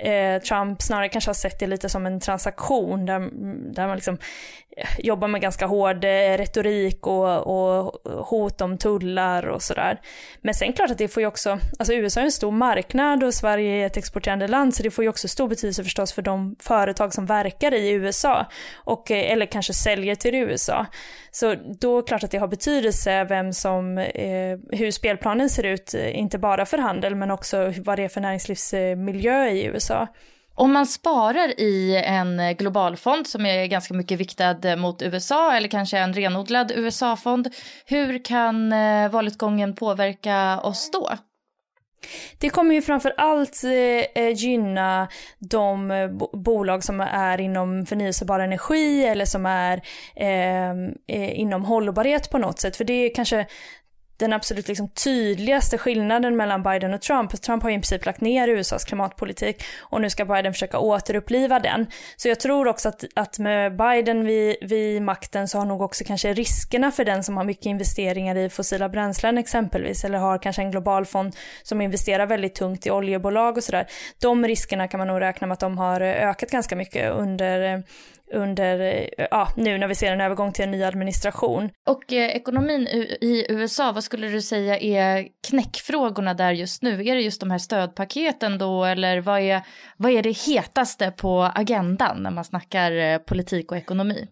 eh, 0.00 0.42
Trump 0.42 0.82
snarare 0.82 1.08
kanske 1.08 1.28
har 1.28 1.34
sett 1.34 1.58
det 1.58 1.66
lite 1.66 1.88
som 1.88 2.06
en 2.06 2.20
transaktion 2.20 3.06
där, 3.06 3.20
där 3.74 3.86
man 3.86 3.96
liksom 3.96 4.18
eh, 4.76 4.88
jobbar 4.98 5.28
med 5.28 5.40
ganska 5.40 5.66
hård 5.66 6.04
eh, 6.04 6.36
retorik 6.36 7.06
och, 7.06 7.46
och 7.46 8.00
hot 8.26 8.60
om 8.60 8.78
tullar 8.78 9.46
och 9.46 9.62
sådär. 9.62 10.00
Men 10.40 10.54
sen 10.54 10.72
klart 10.72 10.90
att 10.90 10.98
det 10.98 11.08
får 11.08 11.20
ju 11.20 11.26
också, 11.26 11.58
alltså 11.78 11.94
USA 11.94 12.20
är 12.20 12.24
en 12.24 12.32
stor 12.32 12.52
marknad 12.52 13.24
och 13.24 13.34
Sverige 13.34 13.82
är 13.82 13.86
ett 13.86 13.96
exporterande 13.96 14.33
land 14.40 14.74
så 14.74 14.82
det 14.82 14.90
får 14.90 15.04
ju 15.04 15.10
också 15.10 15.28
stor 15.28 15.48
betydelse 15.48 15.84
förstås 15.84 16.12
för 16.12 16.22
de 16.22 16.56
företag 16.60 17.14
som 17.14 17.26
verkar 17.26 17.74
i 17.74 17.90
USA 17.90 18.46
och, 18.76 19.10
eh, 19.10 19.32
eller 19.32 19.46
kanske 19.46 19.74
säljer 19.74 20.14
till 20.14 20.34
USA. 20.34 20.86
Så 21.30 21.54
då 21.80 21.98
är 21.98 22.02
det 22.02 22.08
klart 22.08 22.24
att 22.24 22.30
det 22.30 22.38
har 22.38 22.48
betydelse 22.48 23.24
vem 23.24 23.52
som, 23.52 23.98
eh, 23.98 24.58
hur 24.70 24.90
spelplanen 24.90 25.50
ser 25.50 25.62
ut, 25.62 25.94
eh, 25.94 26.18
inte 26.18 26.38
bara 26.38 26.66
för 26.66 26.78
handel 26.78 27.14
men 27.14 27.30
också 27.30 27.72
vad 27.84 27.98
det 27.98 28.04
är 28.04 28.08
för 28.08 28.20
näringslivsmiljö 28.20 29.48
i 29.48 29.64
USA. 29.64 30.08
Om 30.56 30.72
man 30.72 30.86
sparar 30.86 31.60
i 31.60 32.02
en 32.06 32.56
globalfond 32.56 33.26
som 33.26 33.46
är 33.46 33.66
ganska 33.66 33.94
mycket 33.94 34.18
viktad 34.18 34.76
mot 34.76 35.02
USA 35.02 35.56
eller 35.56 35.68
kanske 35.68 35.98
en 35.98 36.14
renodlad 36.14 36.72
USA-fond, 36.72 37.48
hur 37.86 38.24
kan 38.24 38.72
eh, 38.72 39.10
valutgången 39.10 39.74
påverka 39.74 40.60
oss 40.60 40.90
då? 40.90 41.10
Det 42.38 42.50
kommer 42.50 42.74
ju 42.74 42.82
framför 42.82 43.14
allt 43.16 43.64
eh, 43.64 44.22
eh, 44.24 44.30
gynna 44.34 45.08
de 45.38 45.90
eh, 45.90 46.08
bolag 46.32 46.84
som 46.84 47.00
är 47.00 47.40
inom 47.40 47.86
förnyelsebar 47.86 48.40
energi 48.40 49.04
eller 49.04 49.24
som 49.24 49.46
är 49.46 49.82
ehm, 50.16 50.88
eh, 51.06 51.40
inom 51.40 51.64
hållbarhet 51.64 52.30
på 52.30 52.38
något 52.38 52.60
sätt. 52.60 52.76
För 52.76 52.84
det 52.84 52.92
är 52.92 53.14
kanske 53.14 53.46
den 54.16 54.32
absolut 54.32 54.68
liksom 54.68 54.88
tydligaste 54.88 55.78
skillnaden 55.78 56.36
mellan 56.36 56.62
Biden 56.62 56.94
och 56.94 57.00
Trump. 57.00 57.42
Trump 57.42 57.62
har 57.62 57.70
ju 57.70 57.76
i 57.76 57.78
princip 57.78 58.06
lagt 58.06 58.20
ner 58.20 58.48
USAs 58.48 58.84
klimatpolitik 58.84 59.64
och 59.80 60.00
nu 60.00 60.10
ska 60.10 60.24
Biden 60.24 60.52
försöka 60.52 60.78
återuppliva 60.78 61.60
den. 61.60 61.86
Så 62.16 62.28
jag 62.28 62.40
tror 62.40 62.68
också 62.68 62.88
att, 62.88 63.04
att 63.14 63.38
med 63.38 63.76
Biden 63.76 64.24
vid, 64.24 64.56
vid 64.60 65.02
makten 65.02 65.48
så 65.48 65.58
har 65.58 65.64
nog 65.64 65.80
också 65.80 66.04
kanske 66.04 66.32
riskerna 66.32 66.90
för 66.90 67.04
den 67.04 67.24
som 67.24 67.36
har 67.36 67.44
mycket 67.44 67.66
investeringar 67.66 68.36
i 68.36 68.48
fossila 68.48 68.88
bränslen 68.88 69.38
exempelvis, 69.38 70.04
eller 70.04 70.18
har 70.18 70.38
kanske 70.38 70.62
en 70.62 70.70
global 70.70 71.06
fond 71.06 71.36
som 71.62 71.80
investerar 71.80 72.26
väldigt 72.26 72.54
tungt 72.54 72.86
i 72.86 72.90
oljebolag 72.90 73.56
och 73.56 73.64
sådär. 73.64 73.86
De 74.20 74.46
riskerna 74.46 74.88
kan 74.88 74.98
man 74.98 75.08
nog 75.08 75.20
räkna 75.20 75.46
med 75.46 75.52
att 75.52 75.60
de 75.60 75.78
har 75.78 76.00
eh, 76.00 76.28
ökat 76.28 76.50
ganska 76.50 76.76
mycket 76.76 77.12
under 77.12 77.74
eh, 77.74 77.80
under, 78.32 79.08
ja, 79.30 79.48
nu 79.56 79.78
när 79.78 79.88
vi 79.88 79.94
ser 79.94 80.12
en 80.12 80.20
övergång 80.20 80.52
till 80.52 80.64
en 80.64 80.70
ny 80.70 80.82
administration. 80.82 81.70
Och 81.86 82.12
eh, 82.12 82.36
ekonomin 82.36 82.88
i 83.20 83.46
USA, 83.48 83.92
vad 83.92 84.04
skulle 84.04 84.28
du 84.28 84.42
säga 84.42 84.78
är 84.78 85.28
knäckfrågorna 85.48 86.34
där 86.34 86.52
just 86.52 86.82
nu? 86.82 87.06
Är 87.06 87.14
det 87.14 87.20
just 87.20 87.40
de 87.40 87.50
här 87.50 87.58
stödpaketen 87.58 88.58
då 88.58 88.84
eller 88.84 89.20
vad 89.20 89.40
är, 89.40 89.62
vad 89.96 90.12
är 90.12 90.22
det 90.22 90.36
hetaste 90.46 91.10
på 91.10 91.50
agendan 91.54 92.22
när 92.22 92.30
man 92.30 92.44
snackar 92.44 92.92
eh, 92.92 93.18
politik 93.18 93.72
och 93.72 93.78
ekonomi? 93.78 94.28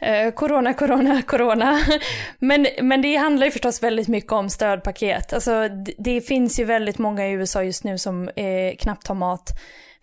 Eh, 0.00 0.30
corona, 0.30 0.74
corona, 0.74 1.22
corona. 1.22 1.78
Men, 2.38 2.66
men 2.82 3.02
det 3.02 3.16
handlar 3.16 3.46
ju 3.46 3.50
förstås 3.50 3.82
väldigt 3.82 4.08
mycket 4.08 4.32
om 4.32 4.50
stödpaket. 4.50 5.32
Alltså, 5.32 5.68
det, 5.68 5.94
det 5.98 6.20
finns 6.20 6.60
ju 6.60 6.64
väldigt 6.64 6.98
många 6.98 7.28
i 7.28 7.32
USA 7.32 7.62
just 7.62 7.84
nu 7.84 7.98
som 7.98 8.28
eh, 8.28 8.76
knappt 8.78 9.06
har 9.06 9.14
mat 9.14 9.50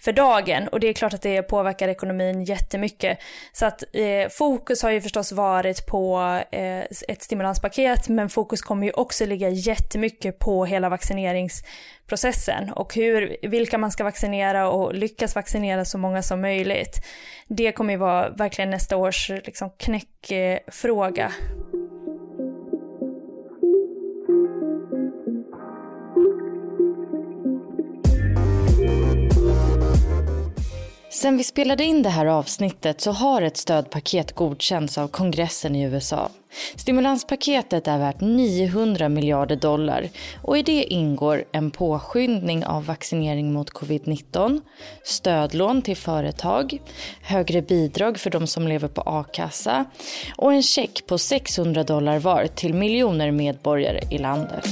för 0.04 0.12
dagen 0.12 0.68
och 0.68 0.80
det 0.80 0.88
är 0.88 0.94
klart 0.94 1.14
att 1.14 1.22
det 1.22 1.42
påverkar 1.42 1.88
ekonomin 1.88 2.44
jättemycket. 2.44 3.20
Så 3.54 3.66
att 3.66 3.84
eh, 3.94 4.30
fokus 4.30 4.84
har 4.84 4.92
ju 4.92 5.02
förstås 5.02 5.32
varit 5.32 5.86
på 5.86 6.20
eh, 6.52 6.80
ett 7.08 7.24
stimulanspaket 7.24 8.10
men 8.10 8.30
fokus 8.30 8.62
kommer 8.62 8.88
ju 8.88 8.94
också 8.94 9.26
ligga 9.26 9.50
jättemycket 9.50 10.40
på 10.40 10.66
hela 10.66 10.90
vaccineringsprocessen 10.90 12.70
och 12.70 12.96
hur, 12.96 13.38
vilka 13.42 13.78
man 13.78 13.92
ska 13.92 14.04
vaccinera 14.04 14.70
och 14.70 14.94
lyckas 14.94 15.36
vaccinera 15.36 15.86
så 15.86 15.98
många 15.98 16.22
som 16.22 16.42
möjligt. 16.42 17.06
Det 17.48 17.72
kommer 17.72 17.94
ju 17.94 18.00
vara 18.00 18.30
verkligen 18.30 18.70
nästa 18.70 18.98
års 18.98 19.30
liksom, 19.30 19.70
knäckfråga. 19.78 21.32
Sen 31.14 31.38
vi 31.38 31.44
spelade 31.44 31.84
in 31.84 32.04
det 32.04 32.10
här 32.10 32.26
avsnittet 32.26 33.02
så 33.02 33.12
har 33.12 33.42
ett 33.42 33.58
stödpaket 33.58 34.32
godkänts 34.32 34.98
av 34.98 35.08
kongressen 35.08 35.76
i 35.76 35.84
USA. 35.84 36.30
Stimulanspaketet 36.76 37.88
är 37.88 37.98
värt 37.98 38.22
900 38.22 39.10
miljarder 39.10 39.56
dollar 39.56 40.10
och 40.42 40.58
i 40.58 40.64
det 40.64 40.84
ingår 40.84 41.44
en 41.52 41.72
påskyndning 41.72 42.66
av 42.66 42.86
vaccinering 42.86 43.54
mot 43.54 43.70
covid-19, 43.70 44.62
stödlån 45.04 45.82
till 45.82 45.98
företag, 45.98 46.78
högre 47.22 47.62
bidrag 47.62 48.18
för 48.18 48.30
de 48.30 48.48
som 48.48 48.68
lever 48.68 48.88
på 48.88 49.02
a-kassa 49.02 49.86
och 50.38 50.54
en 50.54 50.64
check 50.64 51.08
på 51.08 51.18
600 51.18 51.84
dollar 51.84 52.20
var 52.20 52.48
till 52.48 52.74
miljoner 52.74 53.32
medborgare 53.32 54.02
i 54.12 54.18
landet. 54.18 54.68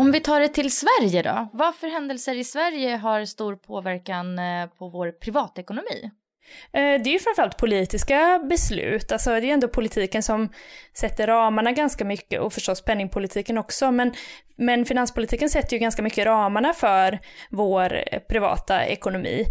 Om 0.00 0.12
vi 0.12 0.20
tar 0.20 0.40
det 0.40 0.48
till 0.48 0.72
Sverige 0.72 1.22
då. 1.22 1.48
Vad 1.52 1.74
för 1.74 1.86
händelser 1.88 2.34
i 2.34 2.44
Sverige 2.44 2.96
har 2.96 3.24
stor 3.24 3.56
påverkan 3.56 4.38
eh, 4.38 4.66
på 4.66 4.88
vår 4.88 5.12
privatekonomi? 5.12 6.10
Eh, 6.72 7.02
det 7.02 7.10
är 7.10 7.12
ju 7.12 7.18
framförallt 7.18 7.56
politiska 7.56 8.38
beslut, 8.48 9.12
alltså 9.12 9.30
det 9.30 9.50
är 9.50 9.54
ändå 9.54 9.68
politiken 9.68 10.22
som 10.22 10.52
sätter 10.94 11.26
ramarna 11.26 11.72
ganska 11.72 12.04
mycket 12.04 12.40
och 12.40 12.52
förstås 12.52 12.84
penningpolitiken 12.84 13.58
också, 13.58 13.90
men, 13.90 14.12
men 14.56 14.84
finanspolitiken 14.84 15.50
sätter 15.50 15.72
ju 15.72 15.78
ganska 15.78 16.02
mycket 16.02 16.26
ramarna 16.26 16.72
för 16.72 17.18
vår 17.50 18.04
eh, 18.12 18.18
privata 18.28 18.86
ekonomi 18.86 19.46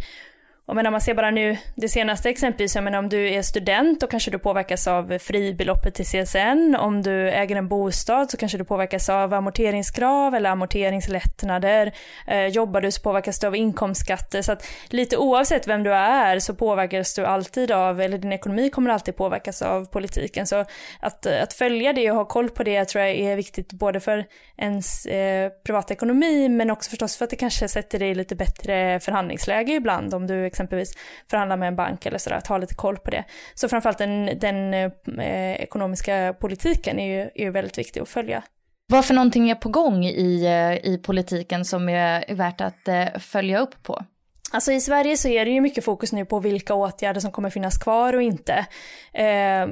och 0.70 0.76
men 0.76 0.86
om 0.86 0.92
man 0.92 1.02
ser 1.02 1.14
bara 1.14 1.32
nu 1.32 1.58
det 1.76 1.90
senaste 1.90 2.30
exempelvis, 2.30 2.76
jag 2.76 2.84
menar 2.84 3.00
om 3.00 3.10
du 3.10 3.30
är 3.30 3.42
student 3.42 4.02
då 4.02 4.08
kanske 4.08 4.32
du 4.32 4.40
påverkas 4.40 4.88
av 4.88 5.18
fribeloppet 5.18 5.96
till 5.96 6.06
CSN, 6.06 6.76
om 6.80 7.02
du 7.02 7.30
äger 7.30 7.56
en 7.56 7.68
bostad 7.68 8.32
så 8.32 8.38
kanske 8.38 8.58
du 8.58 8.64
påverkas 8.64 9.10
av 9.10 9.34
amorteringskrav 9.34 10.36
eller 10.36 10.50
amorteringslättnader, 10.50 11.92
eh, 12.28 12.46
jobbar 12.46 12.82
du 12.82 12.92
så 12.92 13.02
påverkas 13.02 13.40
du 13.40 13.48
av 13.48 13.56
inkomstskatter, 13.56 14.42
så 14.42 14.52
att 14.52 14.68
lite 14.90 15.18
oavsett 15.18 15.68
vem 15.68 15.84
du 15.84 15.94
är 15.94 16.40
så 16.40 16.56
påverkas 16.56 17.14
du 17.14 17.26
alltid 17.26 17.72
av, 17.72 18.02
eller 18.02 18.18
din 18.18 18.34
ekonomi 18.34 18.70
kommer 18.70 18.90
alltid 18.90 19.16
påverkas 19.16 19.62
av 19.62 19.86
politiken. 19.86 20.48
Så 20.48 20.66
att, 21.00 21.26
eh, 21.26 21.44
att 21.44 21.54
följa 21.54 21.94
det 21.94 22.12
och 22.12 22.18
ha 22.18 22.26
koll 22.26 22.50
på 22.50 22.64
det 22.64 22.86
tror 22.86 23.04
jag 23.04 23.16
är 23.16 23.36
viktigt 23.36 23.74
både 23.74 24.00
för 24.00 24.26
ens 24.58 25.06
eh, 25.06 25.50
privatekonomi 25.66 26.50
men 26.50 26.72
också 26.72 26.90
förstås 26.90 27.18
för 27.18 27.26
att 27.26 27.30
det 27.30 27.36
kanske 27.36 27.68
sätter 27.68 28.00
dig 28.00 28.10
i 28.10 28.16
lite 28.16 28.36
bättre 28.36 29.00
förhandlingsläge 29.00 29.74
ibland 29.74 30.14
om 30.14 30.28
du 30.28 30.50
exempelvis 30.60 30.94
förhandlar 31.30 31.58
med 31.58 31.68
en 31.68 31.76
bank 31.76 32.06
eller 32.06 32.18
sådär, 32.18 32.38
att 32.38 32.48
ha 32.48 32.58
lite 32.58 32.76
koll 32.76 32.98
på 32.98 33.12
det. 33.12 33.24
Så 33.54 33.70
framförallt 33.70 33.98
den, 33.98 34.40
den 34.40 34.74
eh, 34.74 35.54
ekonomiska 35.54 36.36
politiken 36.40 37.00
är 37.00 37.08
ju, 37.08 37.22
är 37.36 37.44
ju 37.44 37.52
väldigt 37.52 37.78
viktig 37.78 38.00
att 38.02 38.10
följa. 38.10 38.44
Vad 38.92 39.06
för 39.06 39.14
någonting 39.14 39.50
är 39.50 39.56
på 39.56 39.70
gång 39.70 40.06
i, 40.06 40.46
eh, 40.46 40.92
i 40.92 40.98
politiken 40.98 41.66
som 41.66 41.90
är 41.90 42.36
värt 42.36 42.62
att 42.62 42.88
eh, 42.88 43.20
följa 43.20 43.60
upp 43.60 43.84
på? 43.84 44.06
Alltså 44.52 44.72
i 44.72 44.82
Sverige 44.82 45.18
så 45.18 45.28
är 45.28 45.46
det 45.46 45.52
ju 45.52 45.62
mycket 45.62 45.86
fokus 45.86 46.12
nu 46.12 46.26
på 46.26 46.40
vilka 46.40 46.74
åtgärder 46.74 47.22
som 47.22 47.32
kommer 47.32 47.50
finnas 47.50 47.78
kvar 47.78 48.14
och 48.14 48.22
inte. 48.22 48.66
Eh, 49.14 49.68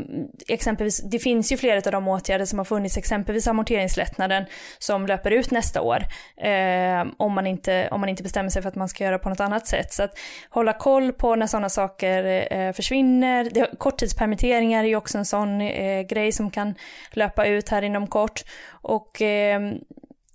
exempelvis, 0.48 1.02
det 1.04 1.20
finns 1.20 1.52
ju 1.52 1.58
flera 1.58 1.78
av 1.78 1.92
de 1.92 2.08
åtgärder 2.08 2.46
som 2.46 2.60
har 2.60 2.66
funnits, 2.66 2.98
exempelvis 2.98 3.48
amorteringslättnaden 3.48 4.46
som 4.78 5.06
löper 5.06 5.32
ut 5.32 5.52
nästa 5.52 5.82
år. 5.82 6.04
Eh, 6.38 7.06
om, 7.18 7.34
man 7.34 7.48
inte, 7.48 7.88
om 7.92 8.00
man 8.00 8.10
inte 8.10 8.24
bestämmer 8.24 8.50
sig 8.50 8.62
för 8.62 8.70
att 8.70 8.76
man 8.76 8.90
ska 8.90 9.04
göra 9.04 9.20
på 9.20 9.30
något 9.30 9.40
annat 9.40 9.68
sätt. 9.68 9.94
Så 9.94 10.04
att 10.04 10.20
hålla 10.50 10.74
koll 10.74 11.14
på 11.14 11.36
när 11.36 11.48
sådana 11.48 11.70
saker 11.70 12.48
eh, 12.54 12.72
försvinner. 12.74 13.50
Det, 13.52 13.70
korttidspermitteringar 13.78 14.84
är 14.84 14.88
ju 14.88 14.96
också 14.96 15.18
en 15.18 15.26
sån 15.26 15.62
eh, 15.62 16.02
grej 16.02 16.32
som 16.32 16.52
kan 16.52 16.76
löpa 17.12 17.46
ut 17.46 17.70
här 17.70 17.82
inom 17.82 18.08
kort. 18.08 18.44
Och 18.82 19.22
ehm, 19.22 19.74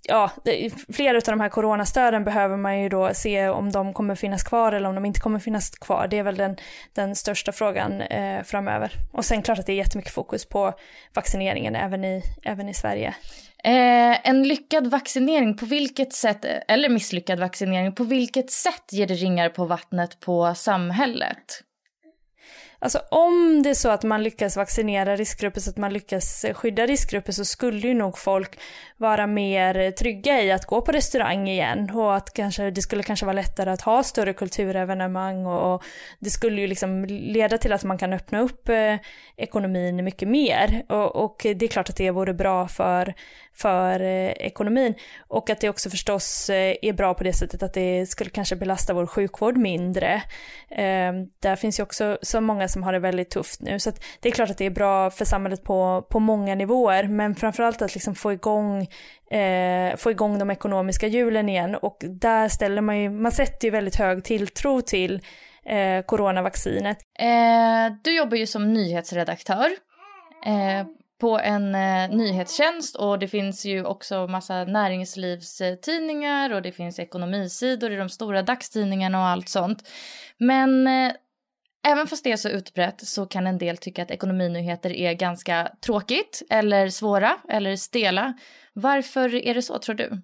ja, 0.03 0.31
flera 0.93 1.17
av 1.17 1.23
de 1.25 1.39
här 1.39 1.49
coronastöden 1.49 2.23
behöver 2.23 2.57
man 2.57 2.79
ju 2.79 2.89
då 2.89 3.13
se 3.13 3.49
om 3.49 3.71
de 3.71 3.93
kommer 3.93 4.15
finnas 4.15 4.43
kvar 4.43 4.71
eller 4.71 4.89
om 4.89 4.95
de 4.95 5.05
inte 5.05 5.19
kommer 5.19 5.39
finnas 5.39 5.69
kvar. 5.69 6.07
Det 6.07 6.19
är 6.19 6.23
väl 6.23 6.37
den, 6.37 6.57
den 6.93 7.15
största 7.15 7.51
frågan 7.51 8.01
eh, 8.01 8.43
framöver. 8.43 8.91
Och 9.11 9.25
sen 9.25 9.41
klart 9.41 9.59
att 9.59 9.65
det 9.65 9.73
är 9.73 9.77
jättemycket 9.77 10.13
fokus 10.13 10.45
på 10.45 10.73
vaccineringen 11.13 11.75
även 11.75 12.05
i, 12.05 12.23
även 12.43 12.69
i 12.69 12.73
Sverige. 12.73 13.15
Eh, 13.63 14.29
en 14.29 14.43
lyckad 14.43 14.87
vaccinering, 14.87 15.57
på 15.57 15.65
vilket 15.65 16.13
sätt, 16.13 16.45
eller 16.67 16.89
misslyckad 16.89 17.39
vaccinering, 17.39 17.95
på 17.95 18.03
vilket 18.03 18.51
sätt 18.51 18.83
ger 18.91 19.07
det 19.07 19.13
ringar 19.13 19.49
på 19.49 19.65
vattnet 19.65 20.19
på 20.19 20.53
samhället? 20.55 21.63
Alltså 22.83 23.01
om 23.11 23.63
det 23.63 23.69
är 23.69 23.73
så 23.73 23.89
att 23.89 24.03
man 24.03 24.23
lyckas 24.23 24.57
vaccinera 24.57 25.15
riskgrupper 25.15 25.61
så 25.61 25.69
att 25.69 25.77
man 25.77 25.93
lyckas 25.93 26.45
eh, 26.45 26.53
skydda 26.53 26.85
riskgrupper 26.85 27.31
så 27.31 27.45
skulle 27.45 27.87
ju 27.87 27.93
nog 27.93 28.17
folk 28.17 28.59
vara 28.97 29.27
mer 29.27 29.77
eh, 29.77 29.91
trygga 29.91 30.41
i 30.41 30.51
att 30.51 30.65
gå 30.65 30.81
på 30.81 30.91
restaurang 30.91 31.47
igen. 31.47 31.89
Och 31.89 32.15
att 32.15 32.33
kanske, 32.33 32.71
det 32.71 32.81
skulle 32.81 33.03
kanske 33.03 33.25
vara 33.25 33.33
lättare 33.35 33.71
att 33.71 33.81
ha 33.81 34.03
större 34.03 34.33
kulturevenemang 34.33 35.45
och, 35.45 35.73
och 35.73 35.83
det 36.19 36.29
skulle 36.29 36.61
ju 36.61 36.67
liksom 36.67 37.05
leda 37.05 37.57
till 37.57 37.73
att 37.73 37.83
man 37.83 37.97
kan 37.97 38.13
öppna 38.13 38.39
upp 38.39 38.69
eh, 38.69 38.95
ekonomin 39.37 40.03
mycket 40.03 40.27
mer. 40.27 40.83
Och, 40.89 41.15
och, 41.15 41.41
det 41.55 41.65
är 41.65 41.67
klart 41.67 41.89
att 41.89 41.95
det 41.95 42.11
vore 42.11 42.33
bra 42.33 42.67
för, 42.67 43.13
för 43.53 43.99
eh, 43.99 44.31
ekonomin. 44.31 44.95
Och 45.27 45.49
att 45.49 45.61
det 45.61 45.69
också 45.69 45.89
förstås 45.89 46.49
eh, 46.49 46.75
är 46.81 46.93
bra 46.93 47.13
på 47.13 47.23
det 47.23 47.33
sättet 47.33 47.63
att 47.63 47.73
det 47.73 48.05
skulle 48.09 48.29
kanske 48.29 48.55
belasta 48.55 48.93
vår 48.93 49.05
sjukvård 49.05 49.57
mindre. 49.57 50.13
Eh, 50.69 51.13
där 51.39 51.55
finns 51.55 51.79
ju 51.79 51.83
också 51.83 52.17
så 52.21 52.41
många 52.41 52.67
som 52.73 52.83
har 52.83 52.93
det 52.93 52.99
väldigt 52.99 53.29
tufft 53.29 53.61
nu 53.61 53.79
så 53.79 53.89
att 53.89 54.03
det 54.19 54.29
är 54.29 54.33
klart 54.33 54.49
att 54.49 54.57
det 54.57 54.65
är 54.65 54.69
bra 54.69 55.09
för 55.09 55.25
samhället 55.25 55.63
på, 55.63 56.05
på 56.09 56.19
många 56.19 56.55
nivåer 56.55 57.07
men 57.07 57.35
framförallt 57.35 57.81
att 57.81 57.93
liksom 57.93 58.15
få 58.15 58.33
igång 58.33 58.87
eh, 59.31 59.95
få 59.97 60.11
igång 60.11 60.39
de 60.39 60.51
ekonomiska 60.51 61.07
hjulen 61.07 61.49
igen 61.49 61.75
och 61.75 61.97
där 62.01 62.49
ställer 62.49 62.81
man 62.81 62.99
ju, 62.99 63.09
man 63.09 63.31
sätter 63.31 63.67
ju 63.67 63.71
väldigt 63.71 63.95
hög 63.95 64.23
tilltro 64.23 64.81
till 64.81 65.21
eh, 65.65 66.05
coronavaccinet. 66.05 66.97
Eh, 67.19 67.95
du 68.03 68.15
jobbar 68.15 68.37
ju 68.37 68.47
som 68.47 68.73
nyhetsredaktör 68.73 69.69
eh, 70.45 70.87
på 71.23 71.39
en 71.39 71.75
eh, 71.75 72.09
nyhetstjänst 72.09 72.95
och 72.95 73.19
det 73.19 73.27
finns 73.27 73.65
ju 73.65 73.85
också 73.85 74.27
massa 74.27 74.63
näringslivstidningar 74.63 76.53
och 76.53 76.61
det 76.61 76.71
finns 76.71 76.99
ekonomisidor 76.99 77.91
i 77.91 77.95
de 77.95 78.09
stora 78.09 78.41
dagstidningarna 78.41 79.19
och 79.19 79.25
allt 79.25 79.49
sånt. 79.49 79.89
Men 80.37 80.87
eh, 80.87 81.11
Även 81.87 82.07
fast 82.07 82.23
det 82.23 82.31
är 82.31 82.37
så 82.37 82.49
utbrett 82.49 83.07
så 83.07 83.25
kan 83.25 83.47
en 83.47 83.57
del 83.57 83.77
tycka 83.77 84.03
att 84.03 84.11
ekonominyheter 84.11 84.89
är 84.89 85.13
ganska 85.13 85.71
tråkigt 85.85 86.41
eller 86.49 86.89
svåra 86.89 87.37
eller 87.49 87.75
stela. 87.75 88.33
Varför 88.73 89.35
är 89.35 89.53
det 89.53 89.61
så 89.61 89.79
tror 89.79 89.95
du? 89.95 90.21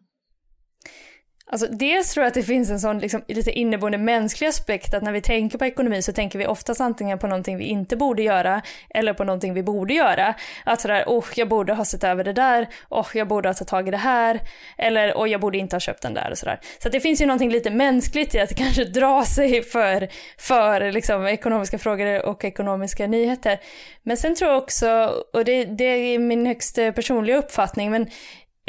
Alltså 1.51 1.67
dels 1.67 2.13
tror 2.13 2.23
jag 2.23 2.27
att 2.27 2.33
det 2.33 2.43
finns 2.43 2.69
en 2.69 2.79
sån 2.79 2.99
liksom, 2.99 3.21
lite 3.27 3.51
inneboende 3.51 3.97
mänsklig 3.97 4.47
aspekt 4.47 4.93
att 4.93 5.03
när 5.03 5.11
vi 5.11 5.21
tänker 5.21 5.57
på 5.57 5.65
ekonomi 5.65 6.01
så 6.01 6.13
tänker 6.13 6.39
vi 6.39 6.47
oftast 6.47 6.81
antingen 6.81 7.19
på 7.19 7.27
någonting 7.27 7.57
vi 7.57 7.65
inte 7.65 7.95
borde 7.95 8.23
göra 8.23 8.61
eller 8.89 9.13
på 9.13 9.23
någonting 9.23 9.53
vi 9.53 9.63
borde 9.63 9.93
göra. 9.93 10.33
Att 10.65 10.81
sådär, 10.81 11.03
oh 11.07 11.25
jag 11.35 11.49
borde 11.49 11.73
ha 11.73 11.85
sett 11.85 12.03
över 12.03 12.23
det 12.23 12.33
där, 12.33 12.67
oh 12.89 13.07
jag 13.13 13.27
borde 13.27 13.49
ha 13.49 13.53
tagit 13.53 13.67
tag 13.67 13.87
i 13.87 13.91
det 13.91 13.97
här, 13.97 14.39
eller 14.77 15.13
oh 15.13 15.29
jag 15.29 15.41
borde 15.41 15.57
inte 15.57 15.75
ha 15.75 15.79
köpt 15.79 16.01
den 16.01 16.13
där 16.13 16.31
och 16.31 16.37
sådär. 16.37 16.59
Så 16.83 16.89
det 16.89 16.99
finns 16.99 17.21
ju 17.21 17.25
någonting 17.25 17.51
lite 17.51 17.69
mänskligt 17.69 18.35
i 18.35 18.39
att 18.39 18.55
kanske 18.57 18.83
dra 18.83 19.25
sig 19.25 19.63
för, 19.63 20.07
för 20.37 20.91
liksom, 20.91 21.27
ekonomiska 21.27 21.77
frågor 21.77 22.25
och 22.25 22.45
ekonomiska 22.45 23.07
nyheter. 23.07 23.59
Men 24.03 24.17
sen 24.17 24.35
tror 24.35 24.51
jag 24.51 24.63
också, 24.63 25.13
och 25.33 25.45
det, 25.45 25.65
det 25.65 25.83
är 25.83 26.19
min 26.19 26.45
högst 26.45 26.77
eh, 26.77 26.91
personliga 26.91 27.37
uppfattning, 27.37 27.91
men 27.91 28.07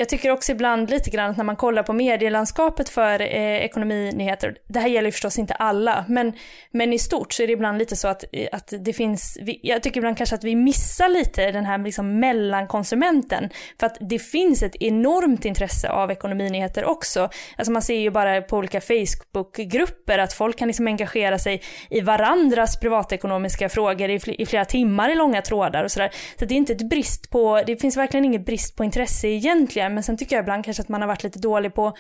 jag 0.01 0.09
tycker 0.09 0.31
också 0.31 0.53
ibland 0.53 0.91
lite 0.91 1.11
grann 1.11 1.31
att 1.31 1.37
när 1.37 1.45
man 1.45 1.57
kollar 1.57 1.83
på 1.83 1.93
medielandskapet 1.93 2.89
för 2.89 3.21
eh, 3.21 3.65
ekonominyheter, 3.65 4.57
det 4.69 4.81
här 4.81 4.89
gäller 4.89 5.09
ju 5.09 5.13
förstås 5.13 5.39
inte 5.39 5.55
alla, 5.55 6.05
men, 6.09 6.33
men 6.71 6.93
i 6.93 6.99
stort 6.99 7.33
så 7.33 7.43
är 7.43 7.47
det 7.47 7.53
ibland 7.53 7.79
lite 7.79 7.97
så 7.97 8.09
att, 8.09 8.25
eh, 8.33 8.49
att 8.53 8.73
det 8.81 8.93
finns, 8.93 9.39
jag 9.63 9.83
tycker 9.83 10.01
ibland 10.01 10.17
kanske 10.17 10.35
att 10.35 10.45
vi 10.45 10.57
missar 10.57 11.09
lite 11.09 11.53
den 11.53 11.65
här 11.65 11.79
liksom 11.79 12.21
mellankonsumenten, 12.21 13.51
för 13.81 13.87
att 13.87 13.97
det 14.01 14.19
finns 14.19 14.63
ett 14.63 14.77
enormt 14.77 15.45
intresse 15.45 15.89
av 15.89 16.11
ekonominyheter 16.11 16.85
också. 16.85 17.29
Alltså 17.57 17.73
man 17.73 17.83
ser 17.83 17.99
ju 17.99 18.11
bara 18.11 18.43
på 18.43 18.57
olika 18.57 18.81
Facebookgrupper 18.81 20.19
att 20.19 20.33
folk 20.33 20.59
kan 20.59 20.69
liksom 20.69 20.87
engagera 20.87 21.39
sig 21.39 21.63
i 21.91 22.01
varandras 22.01 22.81
privatekonomiska 22.81 23.69
frågor 23.69 24.11
i, 24.11 24.21
i 24.39 24.47
flera 24.47 24.65
timmar 24.65 25.11
i 25.11 25.15
långa 25.15 25.43
trådar 25.43 25.85
och 25.85 25.91
sådär. 25.91 26.11
Så 26.39 26.45
det 26.45 26.55
är 26.55 26.57
inte 26.57 26.73
ett 26.73 26.89
brist 26.91 27.31
på, 27.31 27.63
det 27.67 27.77
finns 27.77 27.97
verkligen 27.97 28.25
ingen 28.25 28.45
brist 28.45 28.77
på 28.77 28.85
intresse 28.85 29.29
egentligen 29.29 29.90
men 29.91 30.03
sen 30.03 30.17
tycker 30.17 30.37
jag 30.37 30.43
ibland 30.43 30.65
kanske 30.65 30.81
att 30.81 30.89
man 30.89 31.01
har 31.01 31.09
varit 31.09 31.23
lite 31.23 31.39
dålig 31.39 31.75
på 31.75 31.97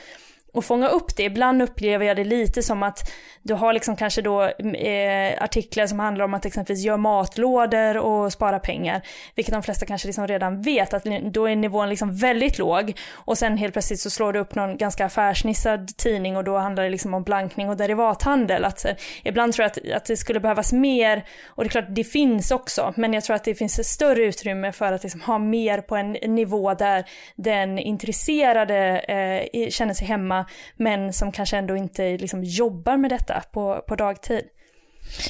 och 0.52 0.64
fånga 0.64 0.88
upp 0.88 1.16
det. 1.16 1.22
Ibland 1.22 1.62
upplever 1.62 2.06
jag 2.06 2.16
det 2.16 2.24
lite 2.24 2.62
som 2.62 2.82
att 2.82 3.12
du 3.42 3.54
har 3.54 3.72
liksom 3.72 3.96
kanske 3.96 4.22
då 4.22 4.42
eh, 4.42 5.42
artiklar 5.42 5.86
som 5.86 6.00
handlar 6.00 6.24
om 6.24 6.34
att 6.34 6.44
exempelvis 6.44 6.84
göra 6.84 6.96
matlådor 6.96 7.96
och 7.96 8.32
spara 8.32 8.58
pengar. 8.58 9.02
Vilket 9.34 9.54
de 9.54 9.62
flesta 9.62 9.86
kanske 9.86 10.08
liksom 10.08 10.26
redan 10.26 10.62
vet 10.62 10.94
att 10.94 11.04
då 11.22 11.48
är 11.48 11.56
nivån 11.56 11.88
liksom 11.88 12.16
väldigt 12.16 12.58
låg. 12.58 12.98
Och 13.14 13.38
sen 13.38 13.56
helt 13.56 13.72
plötsligt 13.72 14.00
så 14.00 14.10
slår 14.10 14.32
du 14.32 14.38
upp 14.38 14.54
någon 14.54 14.76
ganska 14.76 15.06
affärsnissad 15.06 15.96
tidning 15.96 16.36
och 16.36 16.44
då 16.44 16.58
handlar 16.58 16.84
det 16.84 16.90
liksom 16.90 17.14
om 17.14 17.22
blankning 17.22 17.68
och 17.68 17.76
derivathandel. 17.76 18.64
Att, 18.64 18.84
eh, 18.84 18.94
ibland 19.24 19.52
tror 19.52 19.62
jag 19.62 19.70
att, 19.70 19.96
att 19.96 20.04
det 20.04 20.16
skulle 20.16 20.40
behövas 20.40 20.72
mer, 20.72 21.24
och 21.46 21.64
det 21.64 21.68
är 21.68 21.70
klart 21.70 21.86
det 21.88 22.04
finns 22.04 22.50
också, 22.50 22.94
men 22.96 23.12
jag 23.12 23.24
tror 23.24 23.36
att 23.36 23.44
det 23.44 23.54
finns 23.54 23.78
ett 23.78 23.86
större 23.86 24.22
utrymme 24.22 24.72
för 24.72 24.92
att 24.92 25.02
liksom 25.02 25.20
ha 25.20 25.38
mer 25.38 25.80
på 25.80 25.96
en 25.96 26.12
nivå 26.12 26.74
där 26.74 27.04
den 27.36 27.78
intresserade 27.78 28.98
eh, 28.98 29.68
känner 29.70 29.94
sig 29.94 30.06
hemma 30.06 30.39
men 30.76 31.12
som 31.12 31.32
kanske 31.32 31.56
ändå 31.56 31.76
inte 31.76 32.18
liksom 32.18 32.44
jobbar 32.44 32.96
med 32.96 33.10
detta 33.10 33.42
på, 33.52 33.84
på 33.88 33.96
dagtid. 33.96 34.44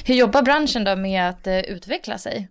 Hur 0.05 0.15
jobbar 0.15 0.41
branschen 0.41 0.83
då 0.83 0.95
med 0.95 1.29
att 1.29 1.47
eh, 1.47 1.59
utveckla 1.59 2.17
sig? 2.17 2.47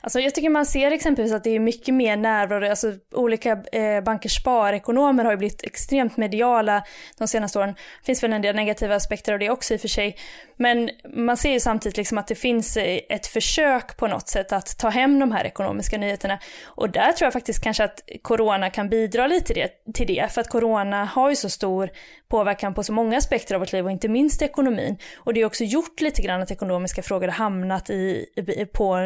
Alltså 0.00 0.20
jag 0.20 0.34
tycker 0.34 0.50
man 0.50 0.66
ser 0.66 0.90
exempelvis 0.90 1.32
att 1.32 1.44
det 1.44 1.50
är 1.50 1.60
mycket 1.60 1.94
mer 1.94 2.16
närvaro, 2.16 2.70
alltså 2.70 2.92
olika 3.14 3.62
eh, 3.72 4.00
bankers 4.00 4.36
sparekonomer 4.36 5.24
har 5.24 5.32
ju 5.32 5.36
blivit 5.36 5.62
extremt 5.62 6.16
mediala 6.16 6.82
de 7.18 7.28
senaste 7.28 7.58
åren. 7.58 7.74
Det 8.00 8.06
finns 8.06 8.22
väl 8.22 8.32
en 8.32 8.42
del 8.42 8.56
negativa 8.56 8.94
aspekter 8.94 9.32
av 9.32 9.38
det 9.38 9.50
också 9.50 9.74
i 9.74 9.76
och 9.76 9.80
för 9.80 9.88
sig. 9.88 10.16
Men 10.56 10.90
man 11.14 11.36
ser 11.36 11.52
ju 11.52 11.60
samtidigt 11.60 11.96
liksom 11.96 12.18
att 12.18 12.26
det 12.26 12.34
finns 12.34 12.76
eh, 12.76 13.00
ett 13.08 13.26
försök 13.26 13.96
på 13.96 14.06
något 14.06 14.28
sätt 14.28 14.52
att 14.52 14.78
ta 14.78 14.88
hem 14.88 15.18
de 15.18 15.32
här 15.32 15.44
ekonomiska 15.44 15.98
nyheterna. 15.98 16.38
Och 16.64 16.90
där 16.90 17.12
tror 17.12 17.26
jag 17.26 17.32
faktiskt 17.32 17.62
kanske 17.62 17.84
att 17.84 18.02
corona 18.22 18.70
kan 18.70 18.88
bidra 18.88 19.26
lite 19.26 19.46
till 19.46 19.56
det, 19.56 19.92
till 19.92 20.06
det 20.06 20.32
för 20.32 20.40
att 20.40 20.48
corona 20.48 21.04
har 21.04 21.30
ju 21.30 21.36
så 21.36 21.50
stor 21.50 21.90
påverkan 22.28 22.74
på 22.74 22.82
så 22.82 22.92
många 22.92 23.18
aspekter 23.18 23.54
av 23.54 23.60
vårt 23.60 23.72
liv 23.72 23.84
och 23.84 23.90
inte 23.90 24.08
minst 24.08 24.42
ekonomin. 24.42 24.96
Och 25.16 25.34
det 25.34 25.40
har 25.40 25.46
också 25.46 25.64
gjort 25.64 26.00
lite 26.00 26.22
grann 26.22 26.42
att 26.42 26.50
ekonomiska 26.50 27.02
frågor 27.02 27.28
har 27.28 27.34
hamnat 27.34 27.90
i, 27.90 28.26
på 28.72 28.96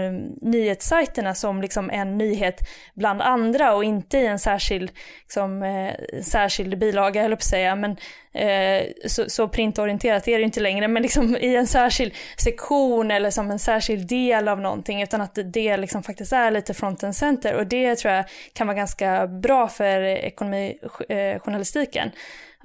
nyhetssajterna 0.54 1.34
som 1.34 1.62
liksom 1.62 1.90
en 1.90 2.18
nyhet 2.18 2.60
bland 2.94 3.22
andra 3.22 3.74
och 3.74 3.84
inte 3.84 4.18
i 4.18 4.26
en 4.26 4.38
särskild, 4.38 4.90
liksom, 5.22 5.62
eh, 5.62 5.94
särskild 6.22 6.78
bilaga, 6.78 7.22
höll 7.22 7.30
jag 7.30 7.38
på 7.38 7.42
att 7.42 7.44
säga. 7.44 7.76
Men, 7.76 7.96
eh, 8.34 8.82
så, 9.06 9.30
så, 9.30 9.48
printorienterat 9.48 10.28
är 10.28 10.38
det 10.38 10.44
inte 10.44 10.60
längre, 10.60 10.88
men 10.88 11.02
liksom 11.02 11.36
i 11.36 11.56
en 11.56 11.66
särskild 11.66 12.12
sektion 12.36 13.10
eller 13.10 13.30
som 13.30 13.50
en 13.50 13.58
särskild 13.58 14.08
del 14.08 14.48
av 14.48 14.60
någonting, 14.60 15.02
utan 15.02 15.20
att 15.20 15.38
det 15.44 15.76
liksom 15.76 16.02
faktiskt 16.02 16.32
är 16.32 16.50
lite 16.50 16.74
front 16.74 17.04
and 17.04 17.16
center. 17.16 17.54
Och 17.54 17.66
det 17.66 17.96
tror 17.96 18.14
jag 18.14 18.24
kan 18.52 18.66
vara 18.66 18.76
ganska 18.76 19.26
bra 19.26 19.68
för 19.68 20.02
ekonomijournalistiken. 20.02 22.08
Eh, 22.08 22.14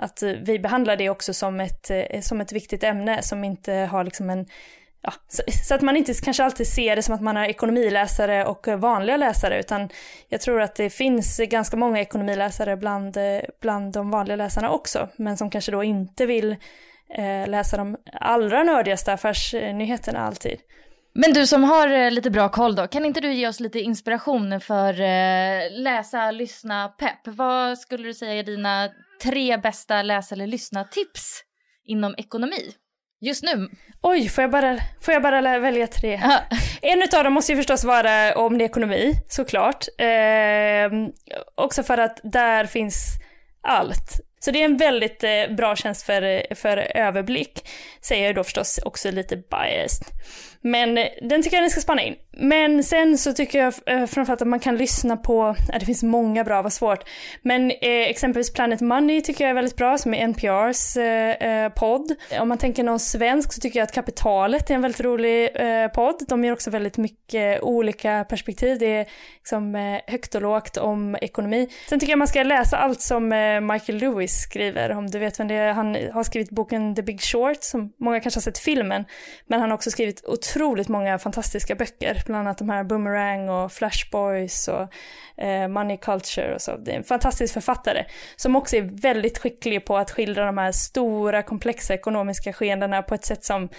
att 0.02 0.24
vi 0.24 0.60
behandlar 0.60 0.96
det 0.96 1.10
också 1.10 1.34
som 1.34 1.60
ett, 1.60 1.90
eh, 1.90 2.22
som 2.22 2.42
ett 2.42 2.52
viktigt 2.52 2.84
ämne 2.84 3.22
som 3.22 3.44
inte 3.44 3.74
har 3.74 4.04
liksom 4.04 4.30
en 4.30 4.46
ja, 5.02 5.14
så, 5.28 5.44
så, 5.68 5.76
att 5.76 5.82
man 5.82 5.98
inte 5.98 6.14
kanske 6.14 6.44
alltid 6.44 6.68
ser 6.68 6.96
det 6.96 7.02
som 7.02 7.16
att 7.16 7.22
man 7.22 7.36
har 7.36 7.46
ekonomiläsare 7.46 8.46
och 8.46 8.68
eh, 8.68 8.78
vanliga 8.78 9.18
läsare, 9.18 9.60
utan 9.60 9.90
jag 10.30 10.42
tror 10.42 10.62
att 10.62 10.76
det 10.76 10.90
finns 10.90 11.38
ganska 11.38 11.78
många 11.78 12.00
ekonomiläsare 12.00 12.78
bland, 12.78 13.18
eh, 13.18 13.42
bland 13.62 13.94
de 13.94 14.12
vanliga 14.12 14.36
läsarna 14.36 14.72
också, 14.72 15.10
men 15.16 15.38
som 15.38 15.50
kanske 15.50 15.72
då 15.72 15.84
inte 15.84 16.26
vill 16.26 16.52
eh, 17.16 17.48
läsa 17.48 17.78
de 17.78 17.98
allra 18.14 18.64
nördigaste 18.64 19.14
affärsnyheterna 19.14 20.20
alltid. 20.20 20.60
Men 21.14 21.34
du 21.34 21.48
som 21.48 21.64
har 21.64 21.88
eh, 21.88 22.12
lite 22.12 22.30
bra 22.32 22.50
koll 22.50 22.76
då, 22.76 22.88
kan 22.88 23.06
inte 23.06 23.20
du 23.20 23.34
ge 23.34 23.48
oss 23.48 23.60
lite 23.60 23.80
inspiration 23.80 24.62
för 24.62 25.02
eh, 25.02 25.72
läsa, 25.72 26.32
lyssna, 26.32 26.88
pepp? 26.88 27.28
Vad 27.28 27.80
skulle 27.80 28.04
du 28.04 28.14
säga 28.14 28.34
är 28.34 28.44
dina 28.44 28.90
tre 29.24 29.58
bästa 29.58 30.02
läsa 30.02 30.36
eller 30.36 30.48
lyssna 30.48 30.84
tips 30.84 31.44
inom 31.86 32.16
ekonomi? 32.18 32.74
Just 33.22 33.44
nu? 33.44 33.70
Oj, 34.02 34.30
får 34.30 34.42
jag 34.42 34.52
bara, 34.52 34.78
får 35.02 35.14
jag 35.14 35.24
bara 35.24 35.60
välja 35.60 35.88
tre? 35.88 36.22
en 36.82 37.02
av 37.02 37.24
dem 37.24 37.34
måste 37.34 37.52
ju 37.52 37.56
förstås 37.58 37.84
vara 37.84 38.36
om 38.36 38.58
det 38.58 38.64
är 38.64 38.70
ekonomi, 38.70 39.14
såklart. 39.28 39.86
Eh, 39.98 41.10
också 41.56 41.84
för 41.84 41.98
att 41.98 42.20
där 42.24 42.66
finns 42.66 42.96
allt. 43.62 44.20
Så 44.40 44.52
det 44.52 44.62
är 44.62 44.66
en 44.66 44.78
väldigt 44.78 45.24
eh, 45.24 45.56
bra 45.58 45.76
tjänst 45.76 46.06
för, 46.06 46.56
för 46.56 46.78
överblick. 46.98 47.70
Säger 48.02 48.26
jag 48.26 48.36
då 48.36 48.44
förstås 48.44 48.80
också 48.86 49.12
lite 49.12 49.36
biased. 49.36 50.08
Men 50.62 50.98
eh, 50.98 51.08
den 51.22 51.44
tycker 51.44 51.58
jag 51.58 51.64
ni 51.64 51.70
ska 51.70 51.82
spana 51.82 52.02
in. 52.02 52.16
Men 52.42 52.84
sen 52.84 53.18
så 53.18 53.34
tycker 53.34 53.60
jag 53.60 53.74
eh, 53.86 54.06
framförallt 54.06 54.42
att 54.42 54.48
man 54.48 54.60
kan 54.60 54.78
lyssna 54.78 55.18
på, 55.18 55.56
ja, 55.72 55.80
det 55.80 55.86
finns 55.86 56.04
många 56.04 56.44
bra, 56.44 56.62
vad 56.62 56.74
svårt. 56.74 57.10
Men 57.42 57.72
eh, 57.72 57.78
exempelvis 57.82 58.54
Planet 58.54 58.82
Money 58.82 59.22
tycker 59.22 59.44
jag 59.44 59.50
är 59.50 59.56
väldigt 59.56 59.76
bra, 59.76 59.98
som 59.98 60.14
är 60.14 60.24
NPRs 60.24 60.98
eh, 60.98 61.64
eh, 61.64 61.72
podd. 61.72 62.16
Om 62.40 62.50
man 62.50 62.58
tänker 62.58 62.84
någon 62.84 63.00
svensk 63.00 63.54
så 63.54 63.62
tycker 63.62 63.80
jag 63.80 63.84
att 63.84 63.92
Kapitalet 63.92 64.70
är 64.70 64.76
en 64.76 64.82
väldigt 64.82 65.02
rolig 65.02 65.50
eh, 65.56 65.88
podd. 65.88 66.24
De 66.28 66.44
ger 66.44 66.54
också 66.54 66.70
väldigt 66.70 66.98
mycket 66.98 67.62
olika 67.62 68.26
perspektiv. 68.30 68.80
Det 68.80 68.96
är 68.96 69.06
liksom 69.38 69.76
eh, 69.76 70.00
högt 70.08 70.36
och 70.36 70.42
lågt 70.42 70.78
om 70.78 71.18
ekonomi. 71.22 71.68
Sen 71.90 72.00
tycker 72.00 72.12
jag 72.12 72.20
man 72.20 72.28
ska 72.28 72.44
läsa 72.44 72.78
allt 72.78 73.02
som 73.02 73.30
Michael 73.72 73.98
Lewis 73.98 74.42
skriver, 74.42 74.92
om 74.92 75.08
du 75.08 75.20
vet 75.20 75.40
vem 75.40 75.48
det 75.48 75.56
är. 75.56 75.74
Han 75.74 75.98
har 76.14 76.24
skrivit 76.24 76.50
boken 76.50 76.96
The 76.96 77.02
Big 77.02 77.22
Short, 77.22 77.64
som 77.64 77.94
många 78.00 78.20
kanske 78.20 78.38
har 78.38 78.42
sett 78.42 78.58
filmen. 78.58 79.06
Men 79.48 79.60
han 79.60 79.70
har 79.70 79.76
också 79.76 79.92
skrivit 79.92 80.26
otroligt 80.26 80.88
många 80.88 81.20
fantastiska 81.20 81.76
böcker, 81.76 82.24
bland 82.30 82.48
annat 82.48 82.58
de 82.58 82.70
här 82.70 82.84
Boomerang 82.84 83.50
och 83.50 83.72
Flash 83.72 84.10
Boys 84.12 84.68
och 84.68 84.88
eh, 85.44 85.68
Money 85.68 85.98
Culture 85.98 86.56
och 86.56 86.62
så. 86.62 86.78
Det 86.78 86.92
är 86.92 86.96
en 86.96 87.04
fantastisk 87.04 87.54
författare 87.54 88.06
som 88.36 88.56
också 88.56 88.76
är 88.76 88.82
väldigt 88.82 89.38
skicklig 89.38 89.86
på 89.86 89.98
att 89.98 90.12
skildra 90.12 90.46
de 90.46 90.58
här 90.58 90.72
stora 90.72 91.44
komplexa 91.44 91.94
ekonomiska 91.94 92.54
skeendena 92.54 93.02
på 93.02 93.16
ett 93.16 93.26
sätt 93.26 93.44
som 93.44 93.70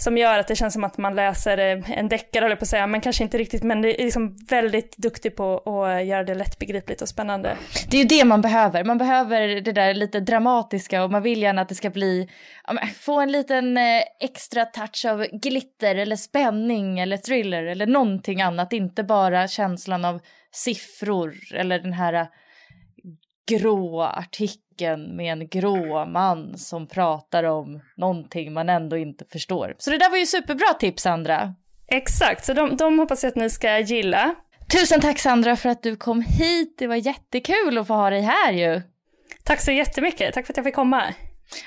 som 0.00 0.18
gör 0.18 0.38
att 0.38 0.48
det 0.48 0.56
känns 0.56 0.74
som 0.74 0.84
att 0.84 0.98
man 0.98 1.14
läser 1.14 1.58
eh, 1.58 1.90
en 1.98 2.08
deckare, 2.08 2.44
eller 2.44 2.56
på 2.56 2.62
att 2.62 2.68
säga, 2.68 2.86
men 2.86 3.00
kanske 3.00 3.24
inte 3.24 3.38
riktigt, 3.38 3.62
men 3.62 3.82
det 3.82 4.00
är 4.00 4.04
liksom 4.04 4.36
väldigt 4.48 4.96
duktig 4.96 5.36
på 5.36 5.58
att 5.58 6.00
eh, 6.00 6.06
göra 6.06 6.24
det 6.24 6.34
lättbegripligt 6.34 7.02
och 7.02 7.08
spännande. 7.08 7.56
Det 7.90 7.96
är 7.96 8.00
ju 8.00 8.08
det 8.08 8.24
man 8.24 8.40
behöver, 8.40 8.84
man 8.84 8.98
behöver 8.98 9.60
det 9.60 9.72
där 9.72 9.94
lite 9.94 10.20
dramatiska 10.20 11.04
och 11.04 11.10
man 11.10 11.22
vill 11.22 11.42
gärna 11.42 11.62
att 11.62 11.68
det 11.68 11.74
ska 11.74 11.90
bli, 11.90 12.28
få 13.00 13.20
en 13.20 13.32
liten 13.32 13.76
eh, 13.76 14.02
extra 14.20 14.64
touch 14.64 15.04
av 15.08 15.26
glitter 15.32 15.94
eller 15.94 16.16
spänning 16.16 16.98
eller 16.98 17.16
thriller 17.16 17.64
eller 17.64 17.86
någonting 17.86 18.42
annat, 18.42 18.72
inte 18.72 19.02
bara 19.02 19.48
känslan 19.48 20.04
av 20.04 20.20
siffror 20.52 21.34
eller 21.54 21.78
den 21.78 21.92
här 21.92 22.28
grå 23.48 24.02
artikeln 24.02 24.67
med 24.96 25.32
en 25.32 25.48
grå 25.48 26.06
man 26.06 26.58
som 26.58 26.86
pratar 26.86 27.44
om 27.44 27.80
någonting 27.96 28.52
man 28.52 28.68
ändå 28.68 28.96
inte 28.96 29.24
förstår. 29.24 29.74
Så 29.78 29.90
det 29.90 29.98
där 29.98 30.10
var 30.10 30.16
ju 30.16 30.26
superbra 30.26 30.74
tips 30.80 31.02
Sandra. 31.02 31.54
Exakt, 31.88 32.44
så 32.44 32.52
de, 32.52 32.76
de 32.76 32.98
hoppas 32.98 33.22
jag 33.22 33.28
att 33.28 33.36
ni 33.36 33.50
ska 33.50 33.78
gilla. 33.78 34.34
Tusen 34.72 35.00
tack 35.00 35.18
Sandra 35.18 35.56
för 35.56 35.68
att 35.68 35.82
du 35.82 35.96
kom 35.96 36.22
hit. 36.22 36.74
Det 36.78 36.86
var 36.86 36.96
jättekul 36.96 37.78
att 37.78 37.86
få 37.86 37.94
ha 37.94 38.10
dig 38.10 38.20
här 38.20 38.52
ju. 38.52 38.82
Tack 39.44 39.60
så 39.60 39.72
jättemycket. 39.72 40.34
Tack 40.34 40.46
för 40.46 40.52
att 40.52 40.56
jag 40.56 40.66
fick 40.66 40.74
komma. 40.74 41.02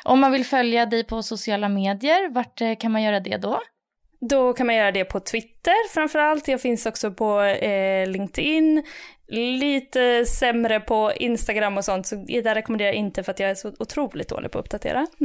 Om 0.03 0.19
man 0.19 0.31
vill 0.31 0.45
följa 0.45 0.85
dig 0.85 1.03
på 1.03 1.23
sociala 1.23 1.69
medier, 1.69 2.29
vart 2.29 2.61
eh, 2.61 2.75
kan 2.75 2.91
man 2.91 3.03
göra 3.03 3.19
det 3.19 3.37
då? 3.37 3.61
Då 4.29 4.53
kan 4.53 4.67
man 4.67 4.75
göra 4.75 4.91
det 4.91 5.05
på 5.05 5.19
Twitter 5.19 5.89
framförallt. 5.93 6.47
Jag 6.47 6.61
finns 6.61 6.85
också 6.85 7.11
på 7.11 7.41
eh, 7.41 8.07
LinkedIn, 8.07 8.83
lite 9.31 10.25
sämre 10.25 10.79
på 10.79 11.11
Instagram 11.15 11.77
och 11.77 11.85
sånt, 11.85 12.07
så 12.07 12.15
där 12.15 12.55
rekommenderar 12.55 12.89
jag 12.89 12.95
inte 12.95 13.23
för 13.23 13.31
att 13.31 13.39
jag 13.39 13.49
är 13.49 13.55
så 13.55 13.73
otroligt 13.79 14.29
dålig 14.29 14.51
på 14.51 14.59
att 14.59 14.65
uppdatera. 14.65 15.07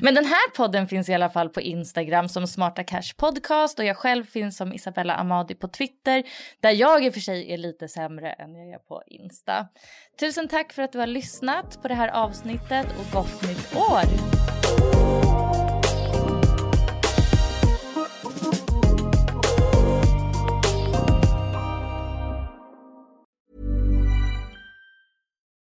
Men 0.00 0.14
den 0.14 0.24
här 0.24 0.50
podden 0.56 0.88
finns 0.88 1.08
i 1.08 1.14
alla 1.14 1.30
fall 1.30 1.48
på 1.48 1.60
Instagram 1.60 2.28
som 2.28 2.46
Smarta 2.46 2.84
Cash 2.84 3.14
Podcast 3.16 3.78
och 3.78 3.84
jag 3.84 3.96
själv 3.96 4.24
finns 4.24 4.56
som 4.56 4.72
Isabella 4.72 5.14
Amadi 5.14 5.54
på 5.54 5.68
Twitter 5.68 6.22
där 6.60 6.70
jag 6.70 7.04
i 7.04 7.10
och 7.10 7.14
för 7.14 7.20
sig 7.20 7.52
är 7.52 7.58
lite 7.58 7.88
sämre 7.88 8.32
än 8.32 8.54
jag 8.54 8.74
är 8.74 8.78
på 8.78 9.02
Insta. 9.06 9.68
Tusen 10.20 10.48
tack 10.48 10.72
för 10.72 10.82
att 10.82 10.92
du 10.92 10.98
har 10.98 11.06
lyssnat 11.06 11.82
på 11.82 11.88
det 11.88 11.94
här 11.94 12.08
avsnittet 12.08 12.86
och 12.98 13.12
gott 13.12 13.42
nytt 13.42 13.76
år! 13.76 14.43